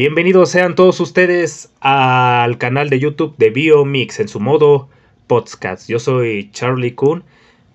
[0.00, 4.88] Bienvenidos sean todos ustedes al canal de YouTube de Biomix en su modo
[5.26, 5.90] podcast.
[5.90, 7.22] Yo soy Charlie Kuhn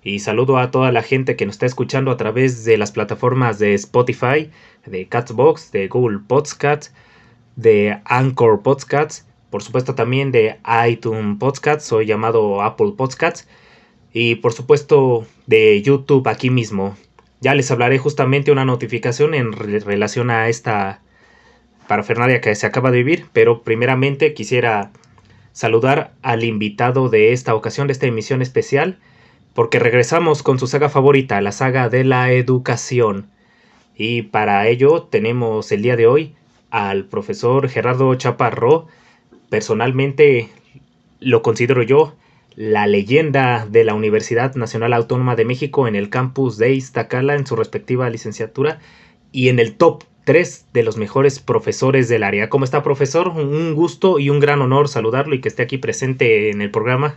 [0.02, 3.60] y saludo a toda la gente que nos está escuchando a través de las plataformas
[3.60, 4.50] de Spotify,
[4.86, 6.92] de Catsbox, de Google Podcasts,
[7.54, 10.58] de Anchor Podcasts, por supuesto también de
[10.88, 13.46] iTunes Podcasts, soy llamado Apple Podcasts
[14.12, 16.96] y por supuesto de YouTube aquí mismo.
[17.40, 21.02] Ya les hablaré justamente una notificación en relación a esta
[21.86, 24.90] parafernalia que se acaba de vivir, pero primeramente quisiera
[25.52, 28.98] saludar al invitado de esta ocasión, de esta emisión especial,
[29.54, 33.30] porque regresamos con su saga favorita, la saga de la educación.
[33.96, 36.34] Y para ello tenemos el día de hoy
[36.70, 38.86] al profesor Gerardo Chaparro.
[39.48, 40.50] Personalmente
[41.20, 42.14] lo considero yo
[42.54, 47.46] la leyenda de la Universidad Nacional Autónoma de México en el campus de Iztacala en
[47.46, 48.80] su respectiva licenciatura
[49.32, 52.50] y en el top tres de los mejores profesores del área.
[52.50, 53.28] ¿Cómo está, profesor?
[53.28, 57.16] Un gusto y un gran honor saludarlo y que esté aquí presente en el programa.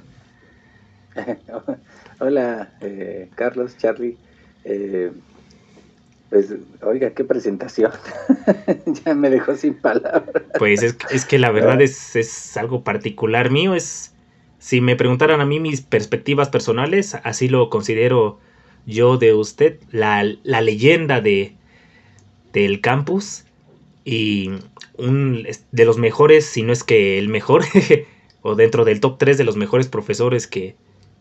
[2.20, 4.16] Hola, eh, Carlos, Charlie.
[4.64, 5.12] Eh,
[6.30, 7.92] pues, oiga, qué presentación.
[9.04, 10.44] ya me dejó sin palabras.
[10.60, 13.74] Pues es, que la verdad es, es, algo particular mío.
[13.74, 14.14] Es,
[14.60, 18.38] si me preguntaran a mí mis perspectivas personales, así lo considero
[18.86, 21.56] yo de usted, la, la leyenda de,
[22.54, 23.46] del campus
[24.06, 24.50] y
[24.98, 27.64] un de los mejores, si no es que el mejor,
[28.42, 30.76] o dentro del top 3 de los mejores profesores que,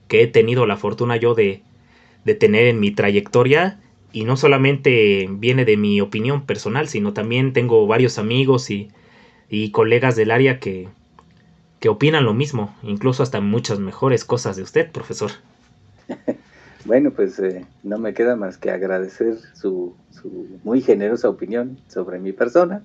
[0.09, 1.62] que he tenido la fortuna yo de,
[2.25, 3.81] de, tener en mi trayectoria.
[4.11, 8.89] Y no solamente viene de mi opinión personal, sino también tengo varios amigos y,
[9.51, 10.89] y colegas del área que,
[11.79, 15.31] que opinan lo mismo, incluso hasta muchas mejores cosas de usted, profesor.
[16.88, 19.94] Bueno, pues eh, no me queda más que agradecer su,
[20.65, 22.82] muy generosa opinión sobre mi persona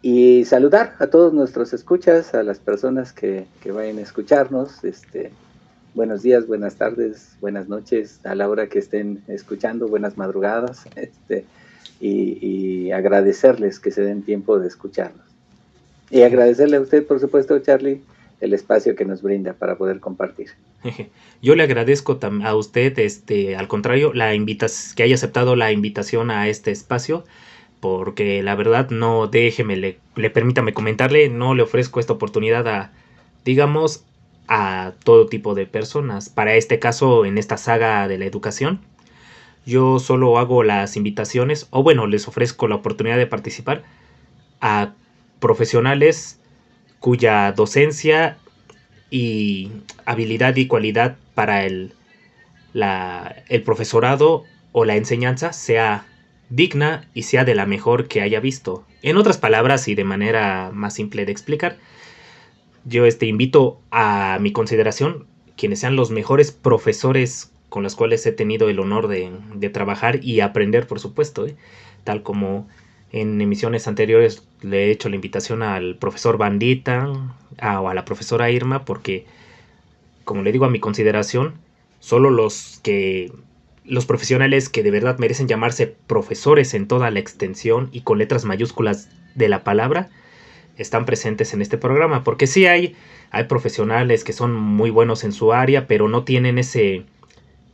[0.00, 4.82] y saludar a todos nuestros escuchas, a las personas que, vayan a escucharnos.
[4.82, 5.30] Este,
[5.94, 11.44] buenos días, buenas tardes, buenas noches, a la hora que estén escuchando, buenas madrugadas, este,
[12.00, 15.26] y agradecerles que se den tiempo de escucharnos.
[16.08, 18.00] Y agradecerle a usted, por supuesto, Charlie,
[18.40, 20.48] el espacio que nos brinda para poder compartir.
[21.42, 24.32] Yo le agradezco a usted, este, al contrario, la
[24.96, 27.24] que haya aceptado la invitación a este espacio,
[27.80, 32.92] porque la verdad no, déjeme, le, le permítame comentarle, no le ofrezco esta oportunidad a,
[33.44, 34.04] digamos,
[34.48, 36.28] a todo tipo de personas.
[36.28, 38.80] Para este caso, en esta saga de la educación,
[39.64, 43.82] yo solo hago las invitaciones, o bueno, les ofrezco la oportunidad de participar
[44.60, 44.94] a
[45.40, 46.40] profesionales
[47.00, 48.38] cuya docencia
[49.10, 49.70] y
[50.04, 51.92] habilidad y cualidad para el,
[52.74, 56.06] el profesorado o la enseñanza sea
[56.48, 58.84] digna y sea de la mejor que haya visto.
[59.02, 61.76] En otras palabras y de manera más simple de explicar,
[62.84, 68.32] yo este, invito a mi consideración quienes sean los mejores profesores con los cuales he
[68.32, 71.56] tenido el honor de, trabajar y aprender, por supuesto, ¿eh?
[72.04, 72.68] tal como
[73.12, 78.50] en emisiones anteriores le he hecho la invitación al profesor Bandita o a la profesora
[78.50, 79.26] Irma porque,
[80.24, 81.54] como le digo a mi consideración,
[82.00, 83.32] solo los que
[83.84, 88.44] los profesionales que de verdad merecen llamarse profesores en toda la extensión y con letras
[88.44, 90.10] mayúsculas de la palabra
[90.76, 92.24] están presentes en este programa.
[92.24, 92.96] Porque sí hay
[93.30, 97.04] hay profesionales que son muy buenos en su área pero no tienen ese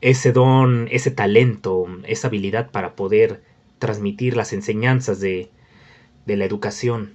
[0.01, 3.43] ese don ese talento esa habilidad para poder
[3.79, 5.51] transmitir las enseñanzas de,
[6.27, 7.13] la educación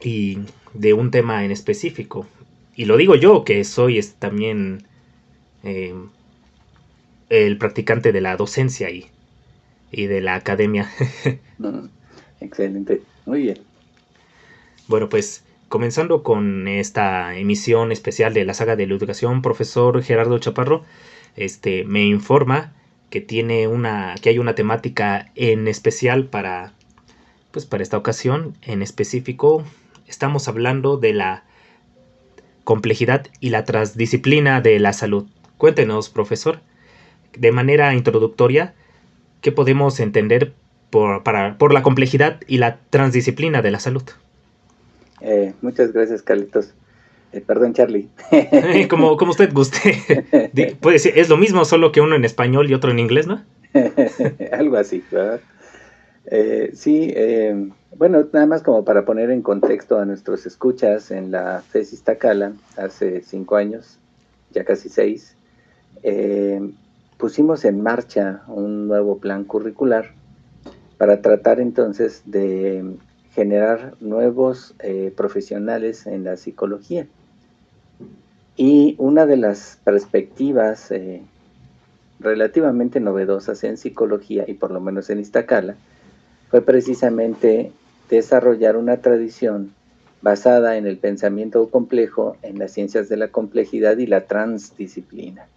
[0.00, 0.38] y
[0.72, 2.26] de un tema en específico.
[2.76, 4.84] Y lo digo yo, que soy también
[5.62, 5.94] eh,
[7.28, 9.06] el practicante de la docencia y,
[9.90, 10.90] y de la academia.
[12.40, 13.58] Excelente, muy bien.
[14.88, 20.38] Bueno, pues comenzando con esta emisión especial de la saga de la educación, profesor Gerardo
[20.38, 20.84] Chaparro,
[21.36, 22.74] este, me informa
[23.10, 26.74] que tiene una que hay una temática en especial para
[27.54, 29.62] pues para esta ocasión en específico
[30.08, 31.44] estamos hablando de la
[32.64, 35.26] complejidad y la transdisciplina de la salud.
[35.56, 36.58] Cuéntenos, profesor,
[37.38, 38.74] de manera introductoria,
[39.40, 40.52] ¿qué podemos entender
[40.90, 44.02] por, para, por la complejidad y la transdisciplina de la salud?
[45.20, 46.74] Eh, muchas gracias, Carlitos.
[47.32, 48.08] Eh, perdón, Charlie.
[48.90, 50.74] como, como usted guste.
[50.80, 53.44] Puede ser, es lo mismo, solo que uno en español y otro en inglés, ¿no?
[54.52, 55.40] Algo así, ¿verdad?
[56.26, 61.30] Eh, sí, eh, bueno, nada más como para poner en contexto a nuestros escuchas, en
[61.30, 63.98] la tesis Tacala, hace cinco años,
[64.50, 65.36] ya casi seis,
[67.16, 70.12] pusimos en marcha un nuevo plan curricular
[70.98, 72.96] para tratar entonces de
[73.34, 77.06] generar nuevos eh, profesionales en la psicología.
[78.56, 81.22] Y una de las perspectivas eh,
[82.20, 85.74] relativamente novedosas en psicología, y por lo menos en Iztacala,
[86.54, 87.72] fue precisamente
[88.08, 89.74] desarrollar una tradición
[90.22, 95.48] basada en el pensamiento complejo, en las ciencias de la complejidad y la transdisciplina.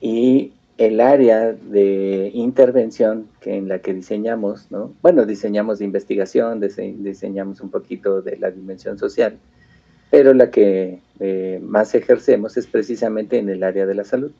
[0.00, 4.94] Y el área de intervención que en la que diseñamos, ¿no?
[5.02, 9.38] Bueno, diseñamos investigación, diseñamos un poquito de la dimensión social,
[10.08, 14.30] pero la que eh, más ejercemos es precisamente en el área de la salud,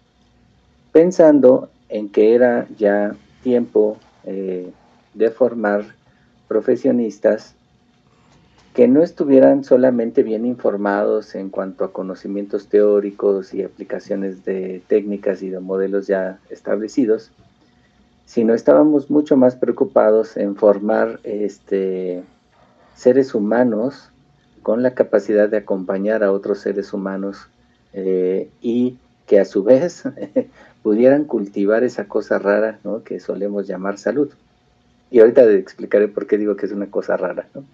[0.92, 4.70] pensando en que era ya tiempo eh,
[5.14, 5.84] de formar
[6.48, 7.54] profesionistas
[8.74, 15.42] que no estuvieran solamente bien informados en cuanto a conocimientos teóricos y aplicaciones de técnicas
[15.42, 17.32] y de modelos ya establecidos,
[18.26, 22.22] sino estábamos mucho más preocupados en formar este,
[22.94, 24.10] seres humanos
[24.62, 27.48] con la capacidad de acompañar a otros seres humanos
[27.92, 30.04] eh, y que a su vez
[30.82, 34.30] pudieran cultivar esa cosa rara que solemos llamar salud.
[35.10, 37.48] Y ahorita explicaré por qué digo que es una cosa rara.
[37.54, 37.64] ¿no?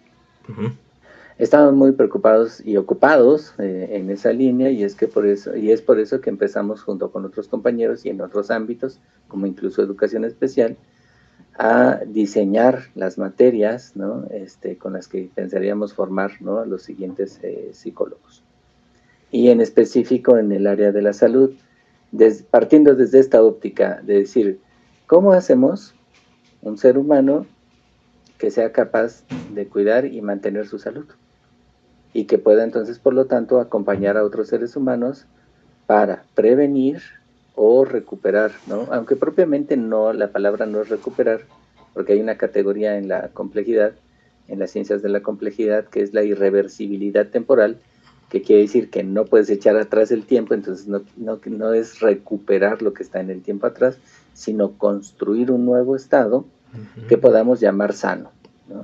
[1.39, 5.71] Estamos muy preocupados y ocupados eh, en esa línea y es que por eso y
[5.71, 9.83] es por eso que empezamos junto con otros compañeros y en otros ámbitos como incluso
[9.83, 10.79] educación especial
[11.59, 13.93] a diseñar las materias
[14.31, 18.43] este, con las que pensaríamos formar a los siguientes eh, psicólogos
[19.31, 21.53] y en específico en el área de la salud
[22.51, 24.59] partiendo desde esta óptica de decir
[25.07, 25.95] cómo hacemos
[26.67, 27.47] un ser humano
[28.39, 29.23] que sea capaz
[29.55, 31.07] de cuidar y mantener su salud
[32.13, 35.27] y que pueda entonces, por lo tanto, acompañar a otros seres humanos
[35.87, 37.03] para prevenir
[37.55, 38.89] o recuperar, ¿no?
[38.91, 41.43] Aunque propiamente no, la palabra no es recuperar,
[41.95, 43.93] porque hay una categoría en la complejidad,
[44.49, 47.79] en las ciencias de la complejidad, que es la irreversibilidad temporal,
[48.29, 52.01] que quiere decir que no puedes echar atrás el tiempo, entonces no, no, no es
[52.01, 53.99] recuperar lo que está en el tiempo atrás,
[54.35, 56.45] sino construir un nuevo estado
[57.09, 58.31] que podamos llamar sano.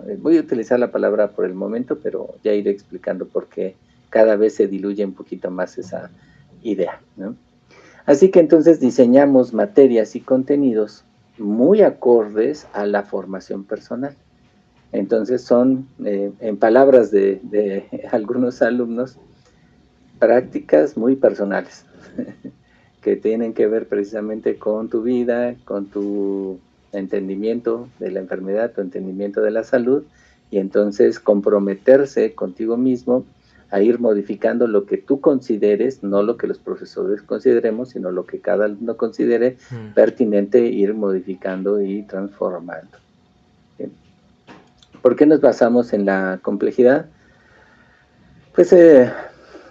[0.06, 3.75] Eh, voy a utilizar la palabra por el momento, pero ya iré explicando por qué
[4.11, 6.11] cada vez se diluye un poquito más esa
[6.62, 7.00] idea.
[8.06, 11.05] Así que entonces diseñamos materias y contenidos
[11.39, 14.15] muy acordes a la formación personal.
[14.93, 19.17] Entonces son, eh, en palabras de, de, algunos alumnos,
[20.19, 21.87] prácticas muy personales,
[23.00, 26.61] que tienen que ver precisamente con tu vida, con tu
[26.93, 30.05] entendimiento de la enfermedad, tu entendimiento de la salud,
[30.50, 33.25] y entonces comprometerse contigo mismo
[33.71, 38.27] a ir modificando lo que tú consideres, no lo que los profesores consideremos, sino lo
[38.27, 39.94] que cada alumno considere mm.
[39.94, 42.99] pertinente, ir modificando y transformando.
[45.00, 47.06] ¿Por qué nos basamos en la complejidad?
[48.55, 49.11] Pues eh,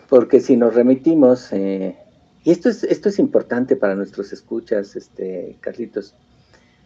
[0.09, 1.95] porque si nos remitimos, eh,
[2.43, 6.15] y esto es, esto es importante para nuestros escuchas, este, Carlitos,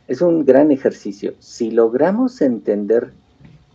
[0.08, 1.34] es un gran ejercicio.
[1.40, 3.12] Si logramos entender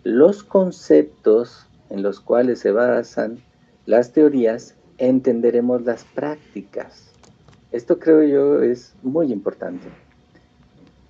[0.05, 3.39] los conceptos en los cuales se basan
[3.87, 7.11] las teorías, entenderemos las prácticas.
[7.73, 9.89] Esto creo yo es muy importante.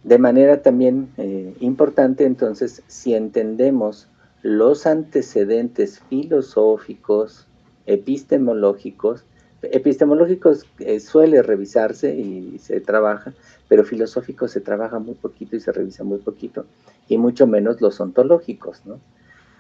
[0.05, 4.09] De manera también eh, importante entonces, si entendemos
[4.43, 7.47] los antecedentes filosóficos,
[7.87, 9.25] epistemológicos,
[9.63, 13.33] epistemológicos eh, suele revisarse y se trabaja,
[13.69, 16.67] pero filosófico se trabaja muy poquito y se revisa muy poquito,
[17.09, 18.99] y mucho menos los ontológicos, ¿no?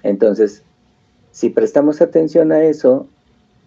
[0.02, 0.62] Entonces,
[1.33, 3.07] si prestamos atención a eso,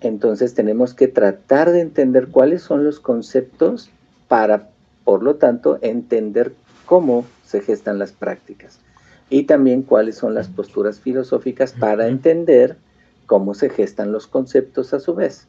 [0.02, 3.90] entonces tenemos que tratar de entender cuáles son los conceptos
[4.28, 4.70] para,
[5.04, 6.54] por lo tanto, entender
[6.86, 8.80] cómo se gestan las prácticas
[9.30, 12.78] y también cuáles son las posturas filosóficas para entender
[13.26, 15.48] cómo se gestan los conceptos a su vez.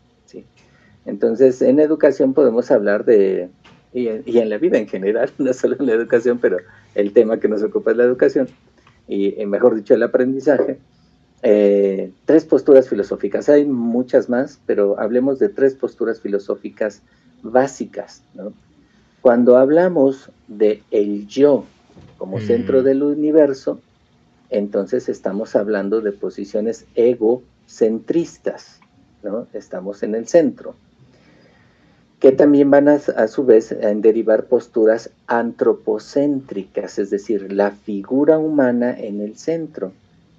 [1.06, 3.50] Entonces, en educación podemos hablar de
[3.94, 6.58] y en, la vida en general, no solo en la educación, pero
[6.94, 8.49] el tema que nos ocupa es la educación,
[9.06, 10.78] y, mejor dicho, el aprendizaje.
[11.42, 17.02] Eh, tres posturas filosóficas, hay muchas más, pero hablemos de tres posturas filosóficas
[17.42, 18.23] básicas.
[19.20, 21.66] Cuando hablamos de el yo
[22.18, 23.80] como centro del universo,
[24.49, 28.80] entonces estamos hablando de posiciones egocentristas,
[29.23, 29.46] ¿no?
[29.52, 30.75] Estamos en el centro
[32.24, 38.98] que también van a, su vez a derivar posturas antropocéntricas, es decir, la figura humana
[38.98, 39.92] en el centro,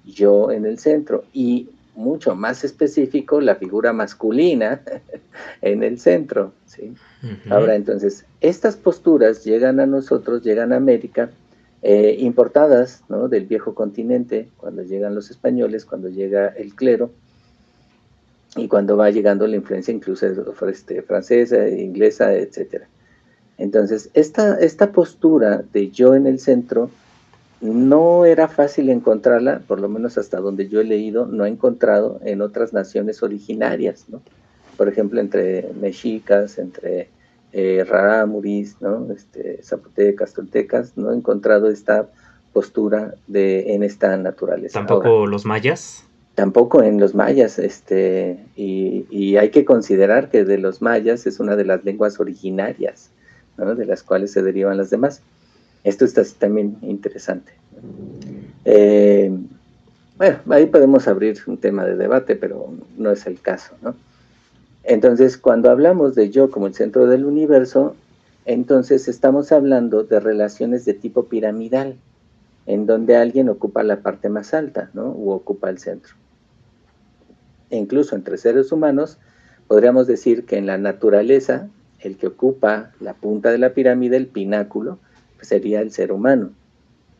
[0.04, 4.80] yo en el centro, y mucho más específico, la figura masculina
[5.62, 6.50] en el centro.
[6.66, 6.92] ¿sí?
[7.50, 11.30] Ahora, entonces, estas posturas llegan a nosotros, llegan a América,
[11.82, 13.28] eh, importadas ¿no?
[13.28, 17.12] del viejo continente, cuando llegan los españoles, cuando llega el clero,
[18.56, 20.26] y cuando va llegando la influencia incluso
[20.68, 22.84] este, francesa, inglesa, etc.
[23.58, 26.90] Entonces, esta, esta postura de yo en el centro
[27.60, 32.20] no era fácil encontrarla, por lo menos hasta donde yo he leído, no he encontrado
[32.22, 34.20] en otras naciones originarias, ¿no?
[34.76, 37.08] Por ejemplo, entre mexicas, entre
[37.52, 39.10] eh, rarámuris, ¿no?
[39.10, 42.10] Este, zapotecas, toltecas, no he encontrado esta
[42.52, 44.78] postura de, en esta naturaleza.
[44.78, 46.05] ¿Tampoco los mayas?
[46.36, 51.56] Tampoco en los mayas, este, y, hay que considerar que de los mayas es una
[51.56, 53.08] de las lenguas originarias,
[53.56, 53.74] ¿no?
[53.74, 55.22] de las cuales se derivan las demás.
[55.82, 57.52] Esto está también interesante.
[58.66, 59.34] Eh,
[60.18, 63.94] bueno, ahí podemos abrir un tema de debate, pero no es el caso, ¿no?
[64.84, 67.96] Entonces, cuando hablamos de yo como el centro del universo,
[68.44, 71.96] entonces estamos hablando de relaciones de tipo piramidal,
[72.66, 75.06] en donde alguien ocupa la parte más alta, ¿no?
[75.12, 76.14] O ocupa el centro
[77.70, 79.18] e incluso entre seres humanos,
[79.68, 81.68] podríamos decir que en la naturaleza,
[82.00, 84.98] el que ocupa la punta de la pirámide, el pináculo,
[85.36, 86.50] pues sería el ser humano.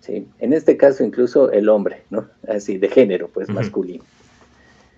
[0.00, 0.26] ¿sí?
[0.38, 2.28] En este caso, incluso el hombre, ¿no?
[2.48, 4.04] Así, de género, pues masculino.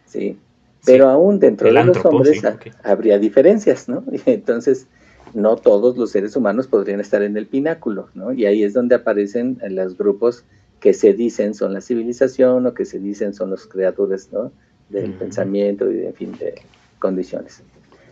[0.06, 0.38] ¿sí?
[0.84, 2.42] Pero aún dentro de los hombres
[2.82, 4.04] habría diferencias, ¿no?
[4.26, 4.86] Entonces,
[5.34, 8.32] no todos los seres humanos podrían estar en el pináculo, ¿no?
[8.32, 10.44] Y ahí es donde aparecen los grupos
[10.80, 14.52] que se dicen son la civilización o que se dicen son los creadores, ¿no?
[14.88, 16.54] Del pensamiento y de, en fin, de
[16.98, 17.62] condiciones.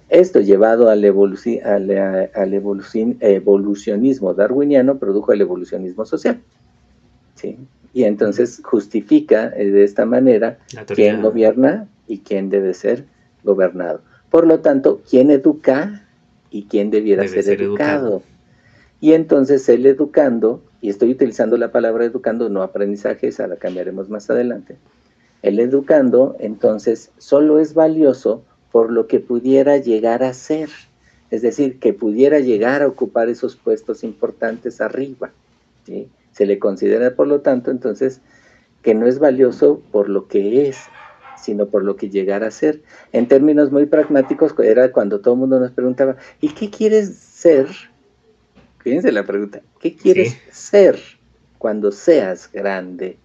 [0.08, 6.40] Esto llevado al, al, evolucionismo darwiniano produjo el evolucionismo social.
[7.34, 7.58] ¿sí?
[7.92, 10.58] Y entonces justifica eh, de esta manera
[10.94, 13.04] quién gobierna y quién debe ser
[13.42, 14.00] gobernado.
[14.30, 16.06] Por lo tanto, quién educa
[16.50, 18.22] y quién debiera ser, educado.
[19.00, 24.08] Y entonces el educando, y estoy utilizando la palabra educando, no aprendizaje, esa la cambiaremos
[24.08, 24.76] más adelante,
[25.42, 30.68] el educando, entonces, solo es valioso por lo que pudiera llegar a ser,
[31.30, 35.32] es decir, que pudiera llegar a ocupar esos puestos importantes arriba.
[36.32, 38.20] Se le considera, por lo tanto, entonces,
[38.82, 40.78] que no es valioso por lo que es,
[41.40, 42.82] sino por lo que llegara a ser.
[43.12, 47.68] En términos muy pragmáticos, era cuando todo el mundo nos preguntaba, ¿y qué quieres ser?
[48.78, 50.98] Fíjense la pregunta, ¿qué quieres ser
[51.58, 53.18] cuando seas grande?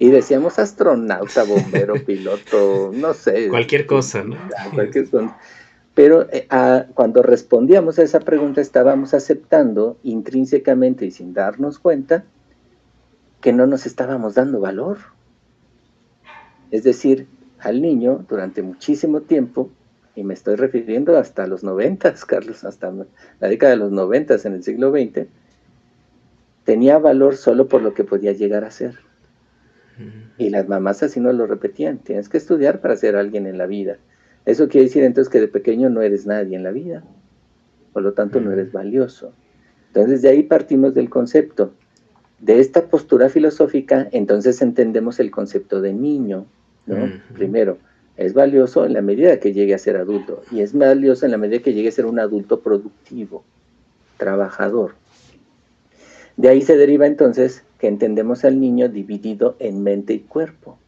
[0.00, 3.48] Y decíamos astronauta, bombero, piloto, no sé.
[3.48, 4.34] Cualquier cosa, ¿no?
[4.74, 5.36] Cualquier cosa.
[5.94, 6.46] Pero eh,
[6.94, 12.24] cuando respondíamos a esa pregunta estábamos aceptando intrínsecamente y sin darnos cuenta
[13.42, 14.96] que no nos estábamos dando valor.
[16.70, 17.26] Es decir,
[17.58, 19.68] al niño durante muchísimo tiempo,
[20.16, 24.54] y me estoy refiriendo hasta los noventas, Carlos, hasta la década de los noventas en
[24.54, 25.26] el siglo XX,
[26.64, 29.09] tenía valor solo por lo que podía llegar a ser.
[30.38, 33.66] Y las mamás así nos lo repetían, tienes que estudiar para ser alguien en la
[33.66, 33.98] vida.
[34.46, 37.04] Eso quiere decir entonces que de pequeño no eres nadie en la vida,
[37.92, 39.32] por lo tanto no eres valioso.
[39.88, 41.72] Entonces de ahí partimos del concepto.
[42.38, 46.46] De esta postura filosófica, entonces entendemos el concepto de niño,
[46.86, 47.10] ¿no?
[47.34, 47.76] Primero,
[48.16, 51.38] es valioso en la medida que llegue a ser adulto, y es valioso en la
[51.38, 53.44] medida que llegue a ser un adulto productivo,
[54.16, 54.94] trabajador.
[56.36, 60.78] De ahí se deriva entonces que entendemos al niño dividido en mente y cuerpo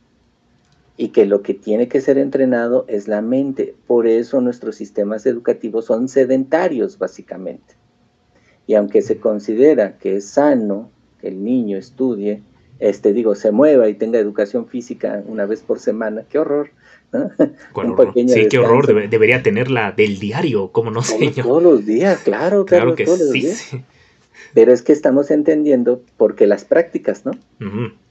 [0.97, 3.75] y que lo que tiene que ser entrenado es la mente.
[3.87, 7.75] Por eso nuestros sistemas educativos son sedentarios básicamente.
[8.67, 12.43] Y aunque se considera que es sano que el niño estudie,
[12.79, 16.71] este digo, se mueva y tenga educación física una vez por semana, qué horror.
[18.27, 21.33] sí, qué horror, debería tenerla del diario, como no sé.
[21.43, 23.71] Todos los días, claro, claro, que todos sí, los días.
[24.55, 27.33] Pero es que estamos entendiendo porque las prácticas, ¿no?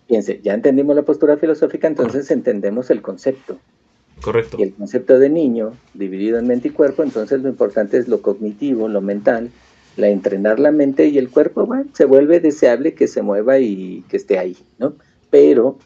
[0.08, 3.58] Fíjense, ya entendimos la postura filosófica, entonces entendemos el concepto.
[4.22, 4.58] Correcto.
[4.60, 8.22] Y el concepto de niño, dividido en mente y cuerpo, entonces lo importante es lo
[8.22, 9.52] cognitivo, lo mental,
[9.98, 14.04] la entrenar la mente y el cuerpo, bueno, se vuelve deseable que se mueva y
[14.10, 14.94] que esté ahí, ¿no?
[15.30, 15.78] Pero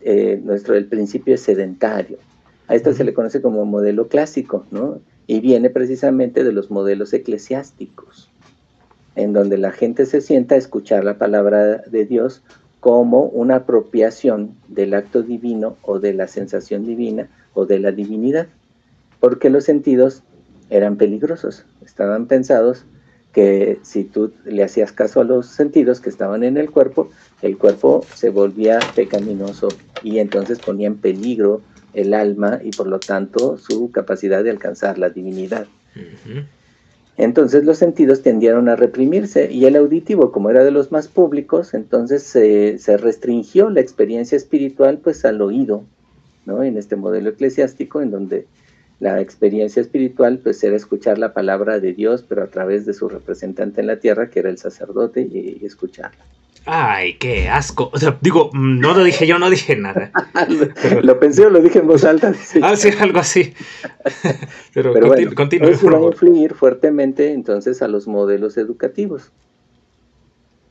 [0.00, 2.18] eh, nuestro, el principio es sedentario.
[2.68, 5.00] A esto se le conoce como modelo clásico, ¿no?
[5.26, 8.30] Y viene precisamente de los modelos eclesiásticos
[9.16, 12.42] en donde la gente se sienta a escuchar la palabra de Dios
[12.80, 18.46] como una apropiación del acto divino o de la sensación divina o de la divinidad,
[19.18, 20.22] porque los sentidos
[20.70, 22.84] eran peligrosos, estaban pensados
[23.32, 27.10] que si tú le hacías caso a los sentidos que estaban en el cuerpo,
[27.42, 29.68] el cuerpo se volvía pecaminoso
[30.02, 31.60] y entonces ponía en peligro
[31.92, 35.66] el alma y por lo tanto su capacidad de alcanzar la divinidad.
[37.18, 41.72] Entonces los sentidos tendieron a reprimirse y el auditivo, como era de los más públicos,
[41.72, 45.84] entonces se, restringió la experiencia espiritual pues al oído,
[46.44, 46.62] ¿no?
[46.62, 48.46] En este modelo eclesiástico en donde
[49.00, 53.08] la experiencia espiritual pues era escuchar la palabra de Dios, pero a través de su
[53.08, 56.24] representante en la tierra, que era el sacerdote, y, escucharla.
[56.66, 57.90] Ay, qué asco.
[57.92, 60.10] O sea, digo, no lo dije yo, no dije nada.
[61.02, 62.34] lo, pensé o lo dije en voz alta.
[62.60, 63.54] Ah, sí, algo así.
[64.74, 64.92] Pero,
[65.34, 69.30] continúe, eso va a influir fuertemente entonces a los modelos educativos.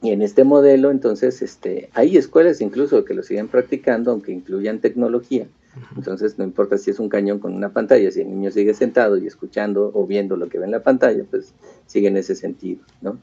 [0.02, 4.80] Y en este modelo, entonces, este, hay escuelas incluso que lo siguen practicando, aunque incluyan
[4.80, 5.48] tecnología.
[5.96, 9.18] Entonces, no importa si es un cañón con una pantalla, si el niño sigue sentado
[9.18, 11.54] y escuchando o viendo lo que ve en la pantalla, pues
[11.86, 13.18] sigue en ese sentido, ¿no?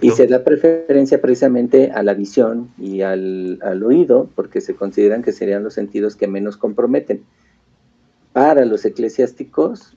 [0.00, 5.32] Y se da preferencia precisamente a la visión y al, oído, porque se consideran que
[5.32, 7.22] serían los sentidos que menos comprometen.
[8.32, 9.96] Para los eclesiásticos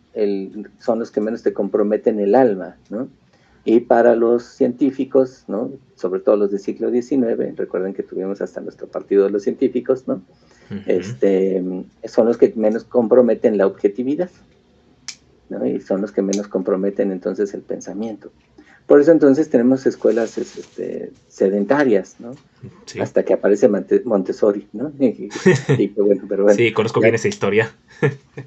[0.80, 3.08] son los que menos te comprometen el alma, ¿no?
[3.64, 5.72] Y para los científicos, ¿no?
[5.96, 10.08] sobre todo los del siglo XIX, recuerden que tuvimos hasta nuestro partido de los científicos,
[10.08, 10.24] ¿no?
[10.88, 11.64] este,
[12.06, 14.32] son los que menos comprometen la objetividad,
[15.50, 15.64] ¿no?
[15.68, 18.32] y son los que menos comprometen entonces el pensamiento.
[18.88, 22.36] Por eso entonces tenemos escuelas este, sedentarias, ¿no?
[23.00, 23.70] Hasta que aparece
[24.04, 24.92] Montessori, ¿no?
[26.56, 27.74] sí, conozco bien esa historia.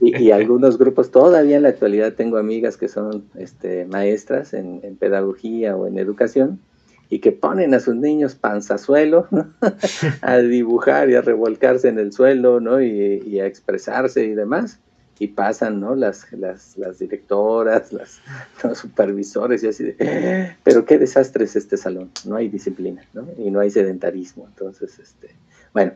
[0.01, 5.77] y, algunos grupos, todavía en la actualidad tengo amigas que son este, maestras en, pedagogía
[5.77, 6.61] o en educación
[7.09, 9.53] y que ponen a sus niños panzazuelo ¿no?
[10.23, 12.83] a dibujar y a revolcarse en el suelo, ¿no?
[12.83, 14.81] y a expresarse y demás
[15.19, 15.95] y pasan, ¿no?
[15.95, 18.21] Las, las, las directoras, las,
[18.65, 23.27] los supervisores y así de, pero qué desastre es este salón, no hay disciplina, ¿no?
[23.39, 25.31] Y no hay sedentarismo, entonces, este,
[25.73, 25.93] bueno,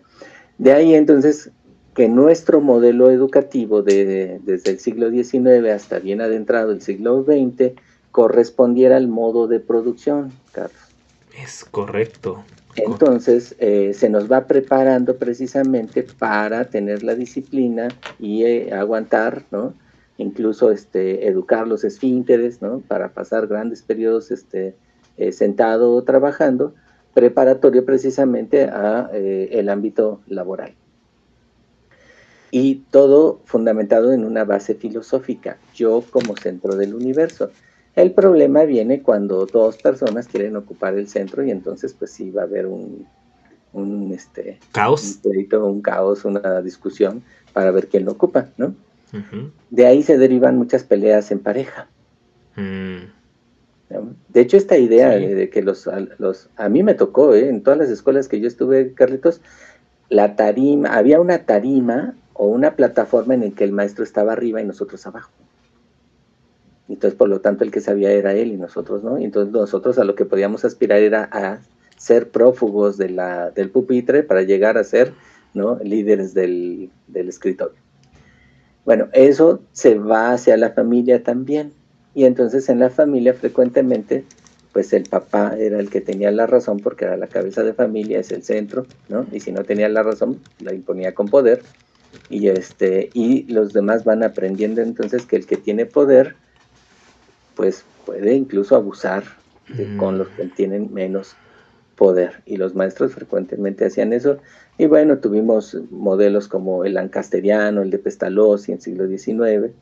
[0.59, 1.51] de ahí entonces
[1.95, 7.73] que nuestro modelo educativo de, desde el siglo XIX hasta bien adentrado el siglo XX
[8.13, 10.79] correspondiera al modo de producción, Carlos.
[11.43, 12.45] Es correcto.
[12.85, 17.89] Entonces, eh, se nos va preparando precisamente para tener la disciplina
[18.19, 19.45] y eh, aguantar.
[20.17, 22.81] Incluso este, educar los esfínteres, ¿no?
[22.81, 24.75] Para pasar grandes periodos este,
[25.17, 26.75] eh, sentado o trabajando,
[27.15, 30.75] preparatorio precisamente a el ámbito laboral.
[32.51, 37.51] Y todo fundamentado en una base filosófica, yo como centro del universo.
[37.99, 42.43] El problema viene cuando dos personas quieren ocupar el centro y entonces pues sí va
[42.43, 43.05] a haber un,
[44.15, 48.73] este caos, un, caos, una discusión para ver quién lo ocupa, ¿no?
[49.71, 51.89] De ahí se derivan muchas peleas en pareja.
[52.55, 53.19] Mm.
[54.29, 57.49] De hecho, esta idea de, que los, los, a mí me tocó, ¿eh?
[57.49, 59.41] en todas las escuelas que yo estuve, Carlitos,
[60.09, 64.61] la tarima, había una tarima o una plataforma en la que el maestro estaba arriba
[64.61, 65.33] y nosotros abajo.
[66.89, 69.19] Entonces, por lo tanto, el que sabía era él y nosotros no.
[69.19, 71.61] Entonces nosotros a lo que podíamos aspirar era a
[71.97, 75.13] ser prófugos de la, del pupitre para llegar a ser
[75.53, 75.79] ¿no?
[75.83, 77.79] líderes del, del escritorio.
[78.85, 81.73] Bueno, eso se va hacia la familia también.
[82.15, 84.25] Y entonces en la familia frecuentemente,
[84.73, 88.21] pues el papá era el que tenía la razón porque era la cabeza de familia,
[88.21, 89.27] es el centro, ¿no?
[89.31, 91.63] Y si no tenía la razón, la imponía con poder.
[92.31, 96.37] Y, este, y los demás van aprendiendo entonces que el que tiene poder
[97.59, 99.25] pues puede incluso abusar
[99.99, 100.51] con los que mm.
[100.51, 101.35] tienen menos
[101.97, 102.41] poder.
[102.47, 104.39] Y los maestros frecuentemente hacían eso.
[104.79, 109.73] Y bueno, tuvimos modelos como el lancasteriano, el de Pestalozzi en siglo XIX,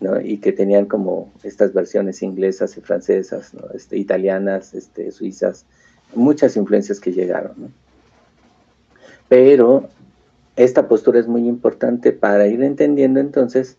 [0.00, 0.20] ¿no?
[0.20, 3.70] y que tenían como estas versiones inglesas y francesas, ¿no?
[3.72, 5.64] este, italianas, este, suizas,
[6.16, 7.52] muchas influencias que llegaron.
[7.56, 7.68] ¿no?
[9.28, 9.88] Pero
[10.56, 13.76] esta postura es muy importante para ir entendiendo entonces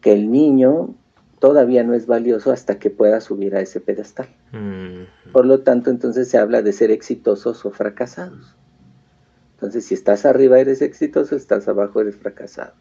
[0.00, 0.94] que el niño
[1.42, 4.28] todavía no es valioso hasta que pueda subir a ese pedestal.
[5.32, 8.54] Por lo tanto, entonces se habla de ser exitosos o fracasados.
[9.54, 12.74] Entonces, si estás arriba eres exitoso, estás abajo eres fracasado.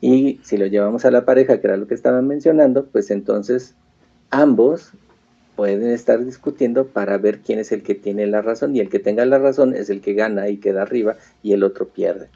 [0.00, 3.76] Y si lo llevamos a la pareja, que era lo que estaban mencionando, pues entonces
[4.30, 4.90] ambos
[5.54, 8.98] pueden estar discutiendo para ver quién es el que tiene la razón y el que
[8.98, 12.30] tenga la razón es el que gana y queda arriba y el otro pierde.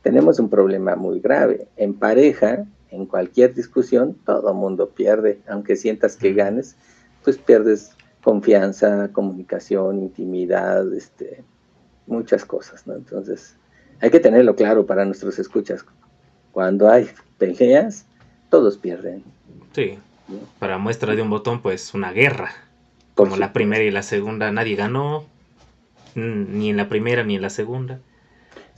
[0.00, 1.66] Tenemos un problema muy grave.
[1.76, 6.76] En pareja, en cualquier discusión, todo mundo pierde, aunque sientas que ganes,
[7.22, 11.42] pues pierdes confianza, comunicación, intimidad, este,
[12.06, 12.94] muchas cosas, ¿no?
[12.94, 13.56] Entonces,
[14.00, 15.84] hay que tenerlo claro para nuestros escuchas.
[16.52, 18.06] Cuando hay peleas,
[18.48, 19.22] todos pierden.
[19.72, 19.98] Sí.
[20.58, 22.50] Para muestra de un botón, pues una guerra.
[23.14, 25.24] Como la primera y la segunda, nadie ganó,
[26.14, 28.00] ni en la primera ni en la segunda.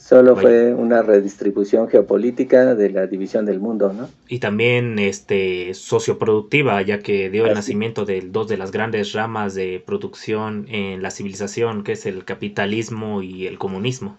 [0.03, 4.09] Solo fue una redistribución geopolítica de la división del mundo, ¿no?
[4.29, 9.55] Y también este socioproductiva, ya que dio el nacimiento de dos de las grandes ramas
[9.55, 14.19] de producción en la civilización, que es el capitalismo y el comunismo.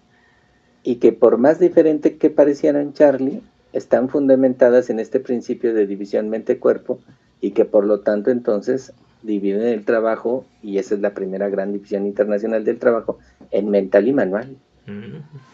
[0.82, 3.42] Y que por más diferente que parecieran Charlie,
[3.74, 6.98] están fundamentadas en este principio de división mente-cuerpo
[7.42, 11.74] y que por lo tanto entonces dividen el trabajo, y esa es la primera gran
[11.74, 13.18] división internacional del trabajo,
[13.50, 14.56] en mental y manual.
[14.86, 15.53] Mm.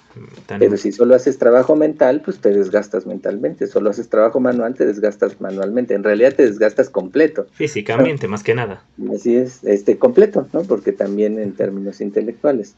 [0.58, 3.66] Pero si solo haces trabajo mental, pues te desgastas mentalmente.
[3.66, 5.94] Solo haces trabajo manual, te desgastas manualmente.
[5.94, 7.46] En realidad te desgastas completo.
[7.52, 8.82] Físicamente, más que nada.
[9.14, 10.62] Así es, este completo, ¿no?
[10.62, 12.74] Porque también en términos intelectuales.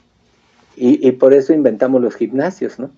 [0.77, 2.91] Y, y por eso inventamos los gimnasios, ¿no?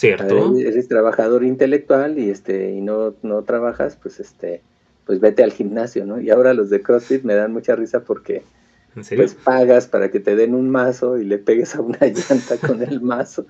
[0.00, 0.58] Cierto.
[0.58, 4.62] eres trabajador intelectual y este y no, no trabajas, pues este
[5.04, 6.20] pues vete al gimnasio, ¿no?
[6.20, 8.42] Y ahora los de CrossFit me dan mucha risa porque
[8.94, 12.82] pues pagas para que te den un mazo y le pegues a una llanta con
[12.82, 13.46] el mazo.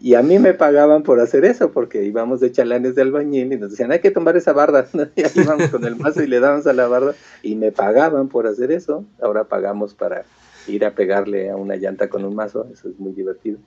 [0.00, 3.56] Y a mí me pagaban por hacer eso, porque íbamos de chalanes de albañil y
[3.56, 4.86] nos decían, hay que tomar esa barda.
[5.16, 8.28] Y ahí íbamos con el mazo y le dábamos a la barda y me pagaban
[8.28, 9.04] por hacer eso.
[9.20, 10.24] Ahora pagamos para
[10.66, 12.66] ir a pegarle a una llanta con un mazo.
[12.72, 13.58] Eso es muy divertido.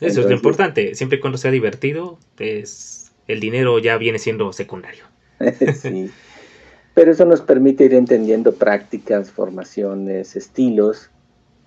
[0.00, 0.94] Eso es lo importante.
[0.94, 5.04] Siempre cuando sea divertido, pues el dinero ya viene siendo secundario.
[5.80, 6.10] sí.
[6.96, 11.10] Pero eso nos permite ir entendiendo prácticas, formaciones, estilos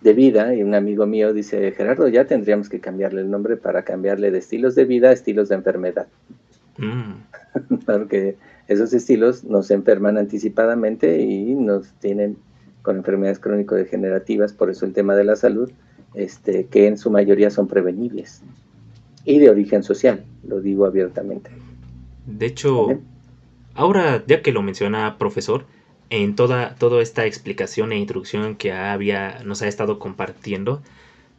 [0.02, 0.56] de vida.
[0.56, 4.40] Y un amigo mío dice, Gerardo, ya tendríamos que cambiarle el nombre para cambiarle de
[4.40, 6.08] estilos de vida a estilos de enfermedad.
[6.80, 7.76] Mm.
[7.86, 8.38] Porque
[8.68, 12.36] esos estilos nos enferman anticipadamente y nos tienen
[12.82, 15.70] con enfermedades crónico-degenerativas, por eso el tema de la salud,
[16.16, 18.42] este, que en su mayoría son prevenibles
[19.26, 21.52] y de origen social, lo digo abiertamente.
[22.26, 23.00] De hecho,
[23.80, 25.66] Ahora, ya que lo menciona profesor,
[26.10, 30.82] en toda, toda esta explicación e introducción que había, nos ha estado compartiendo,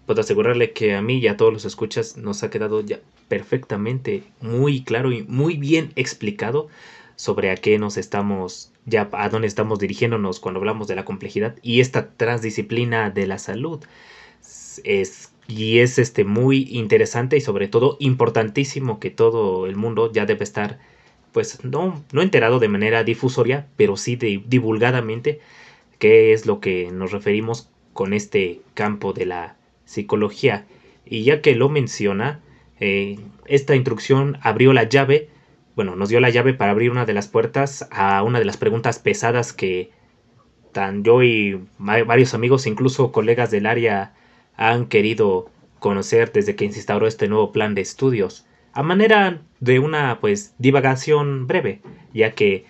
[0.07, 4.23] puedo asegurarle que a mí y a todos los escuchas nos ha quedado ya perfectamente
[4.41, 6.69] muy claro y muy bien explicado
[7.15, 11.57] sobre a qué nos estamos, ya a dónde estamos dirigiéndonos cuando hablamos de la complejidad
[11.61, 13.85] y esta transdisciplina de la salud.
[14.85, 20.25] Es, y es este muy interesante y sobre todo importantísimo que todo el mundo ya
[20.25, 20.79] debe estar
[21.33, 25.41] pues no, no enterado de manera difusoria, pero sí divulgadamente,
[25.99, 30.67] qué es lo que nos referimos con este campo de la psicología.
[31.05, 32.41] Y ya que lo menciona,
[32.79, 35.29] eh, esta instrucción abrió la llave,
[35.77, 38.57] bueno, nos dio la llave para abrir una de las puertas a una de las
[38.57, 39.91] preguntas pesadas que
[40.73, 44.15] tan yo y varios amigos, incluso colegas del área,
[44.57, 49.79] han querido conocer desde que se instauró este nuevo plan de estudios a manera de
[49.79, 51.81] una pues divagación breve,
[52.13, 52.65] ya que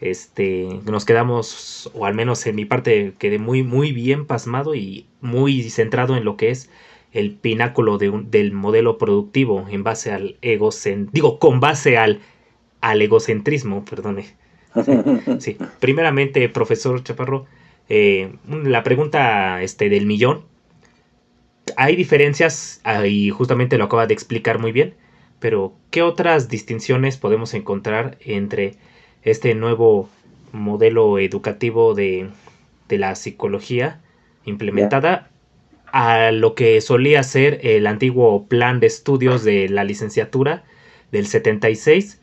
[0.00, 5.06] este nos quedamos o al menos en mi parte quedé muy muy bien pasmado y
[5.20, 6.70] muy centrado en lo que es
[7.12, 12.20] el pináculo de del modelo productivo en base al egocentrismo, digo con base al
[12.80, 14.26] al egocentrismo, perdone.
[15.40, 17.46] Sí, primeramente, profesor Chaparro,
[17.88, 20.44] eh, la pregunta este, del millón.
[21.76, 24.94] Hay diferencias, y justamente lo acaba de explicar muy bien,
[25.38, 28.74] pero, ¿qué otras distinciones podemos encontrar entre
[29.22, 30.08] este nuevo
[30.52, 32.30] modelo educativo de,
[32.88, 34.00] la psicología
[34.44, 35.30] implementada
[35.86, 40.64] a lo que solía ser el antiguo plan de estudios de la licenciatura
[41.10, 42.20] del 76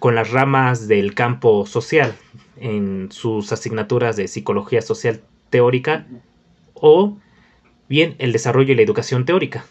[0.00, 2.14] con las ramas del campo social
[2.56, 6.06] en sus asignaturas de psicología social teórica
[6.74, 7.18] o
[7.88, 9.64] bien el desarrollo y la educación teórica.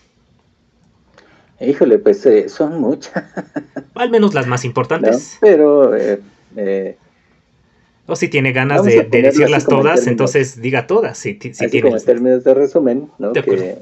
[1.66, 3.24] Híjole, pues eh, son muchas.
[3.96, 5.38] Al menos las más importantes.
[5.42, 5.96] Pero...
[5.96, 6.20] Eh,
[6.56, 6.98] eh,
[8.06, 11.18] o si tiene ganas de, decirlas todas, entonces diga todas.
[11.18, 13.32] Si, si así como en términos de resumen, ¿no?
[13.32, 13.78] que,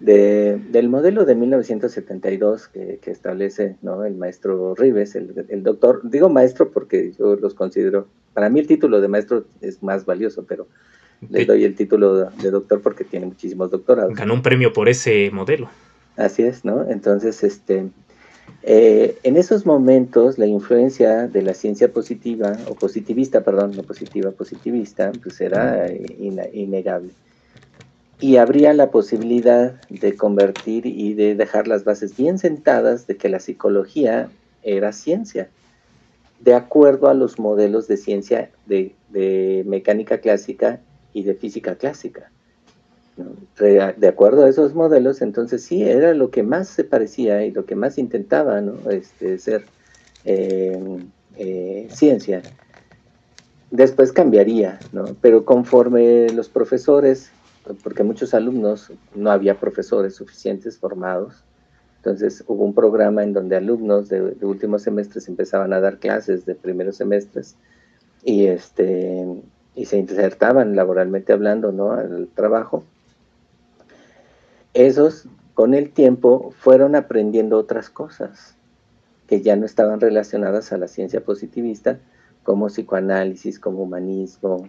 [0.00, 4.04] del modelo de 1972 que, que, establece ¿no?
[4.04, 8.66] el maestro Rives, el, el, doctor, digo maestro porque yo los considero, para mí el
[8.66, 10.68] título de maestro es más valioso, pero
[11.30, 14.14] le doy el título de doctor porque tiene muchísimos doctorados.
[14.14, 15.68] Ganó un premio por ese modelo.
[16.18, 16.84] Así es, ¿no?
[16.90, 17.90] Entonces, este,
[18.64, 24.32] eh, en esos momentos la influencia de la ciencia positiva, o positivista, perdón, no positiva,
[24.32, 25.86] positivista, pues era
[26.52, 27.12] innegable.
[28.20, 33.28] Y habría la posibilidad de convertir y de dejar las bases bien sentadas de que
[33.28, 34.28] la psicología
[34.64, 35.48] era ciencia,
[36.40, 40.80] de acuerdo a los modelos de ciencia de mecánica clásica
[41.12, 42.32] y de física clásica
[43.58, 47.64] de acuerdo a esos modelos, entonces sí, era lo que más se parecía y lo
[47.64, 48.90] que más intentaba ¿no?
[48.90, 49.64] este, ser
[50.24, 52.42] em, eh, ciencia.
[53.70, 55.16] Después cambiaría, ¿no?
[55.20, 57.30] pero conforme los profesores,
[57.82, 61.42] porque muchos alumnos no había profesores suficientes formados,
[61.96, 66.54] Entonces hubo un programa en donde alumnos de, últimos semestres empezaban a dar clases de
[66.54, 67.56] primeros semestres
[68.24, 69.26] y, este,
[69.74, 71.92] y se insertaban laboralmente hablando ¿no?
[71.92, 72.84] al trabajo.
[74.74, 78.56] Esos con el tiempo fueron aprendiendo otras cosas
[79.26, 81.98] que ya no estaban relacionadas a la ciencia positivista,
[82.42, 84.68] como psicoanálisis, como humanismo,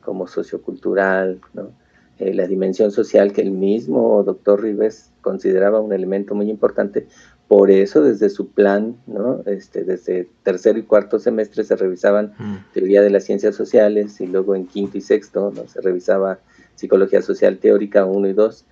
[0.00, 1.70] como sociocultural, ¿no?
[2.18, 7.08] Eh, la dimensión social que el mismo doctor Rives consideraba un elemento muy importante.
[7.48, 9.42] Por eso desde su plan, ¿no?
[9.46, 12.72] este, desde tercero y cuarto semestre se revisaban mm.
[12.72, 15.66] teoría de las ciencias sociales y luego en quinto y sexto ¿no?
[15.66, 16.38] se revisaba
[16.76, 18.64] psicología social teórica 1 y 2,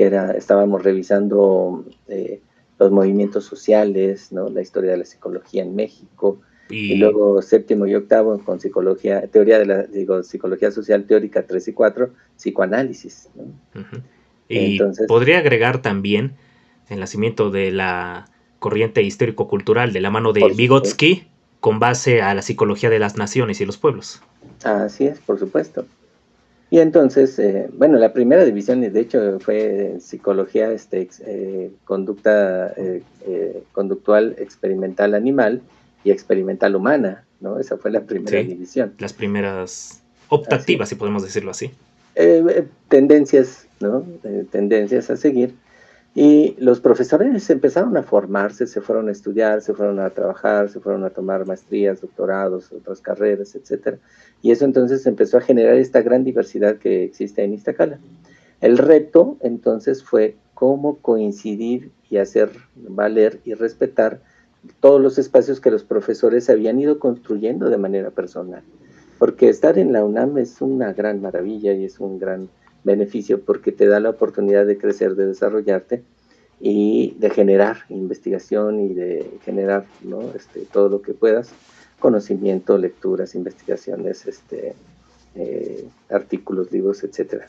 [0.00, 2.40] que era, estábamos revisando eh,
[2.78, 4.48] los movimientos sociales, ¿no?
[4.48, 9.58] la historia de la psicología en México, y, luego séptimo y octavo con psicología, teoría
[9.58, 13.28] de la, digo, psicología social teórica 3 y 4, psicoanálisis.
[14.48, 16.32] Y podría agregar también
[16.88, 21.26] el nacimiento de la corriente histórico-cultural de la mano de Vygotsky
[21.60, 24.22] con base a la psicología de las naciones y los pueblos.
[24.64, 25.84] Así es, por supuesto.
[26.70, 33.02] Y entonces, eh, bueno, la primera división, de hecho, fue psicología, este, eh, conducta eh,
[33.72, 35.62] conductual experimental animal,
[36.04, 37.58] y experimental humana, ¿no?
[37.58, 38.94] Esa fue la primera división.
[38.98, 41.66] Las primeras optativas, si podemos decirlo así.
[42.14, 44.04] Eh, eh, tendencias, ¿no?
[44.24, 45.54] Eh, tendencias a seguir.
[46.14, 50.80] Y los profesores empezaron a formarse, se fueron a estudiar, se fueron a trabajar, se
[50.80, 53.98] fueron a tomar maestrías, doctorados, otras carreras, etc.
[54.42, 58.00] Y eso entonces empezó a generar esta gran diversidad que existe en Iztacala.
[58.60, 64.20] El reto entonces fue cómo coincidir y hacer valer y respetar
[64.80, 68.62] todos los espacios que los profesores habían ido construyendo de manera personal.
[69.18, 72.48] Porque estar en la UNAM es una gran maravilla y es un gran
[72.84, 76.02] beneficio porque te da la oportunidad de crecer, de desarrollarte
[76.60, 79.86] y de generar investigación y de generar
[80.34, 81.50] este, todo lo que puedas,
[81.98, 84.74] conocimiento, lecturas, investigaciones, este,
[85.34, 87.44] eh, artículos, libros, etc.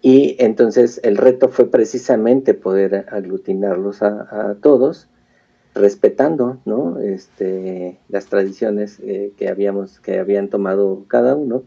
[0.00, 5.08] Y entonces el reto fue precisamente poder aglutinarlos a, todos,
[5.74, 6.58] respetando
[7.02, 11.62] este, las tradiciones eh, que, habíamos, que habían tomado cada uno.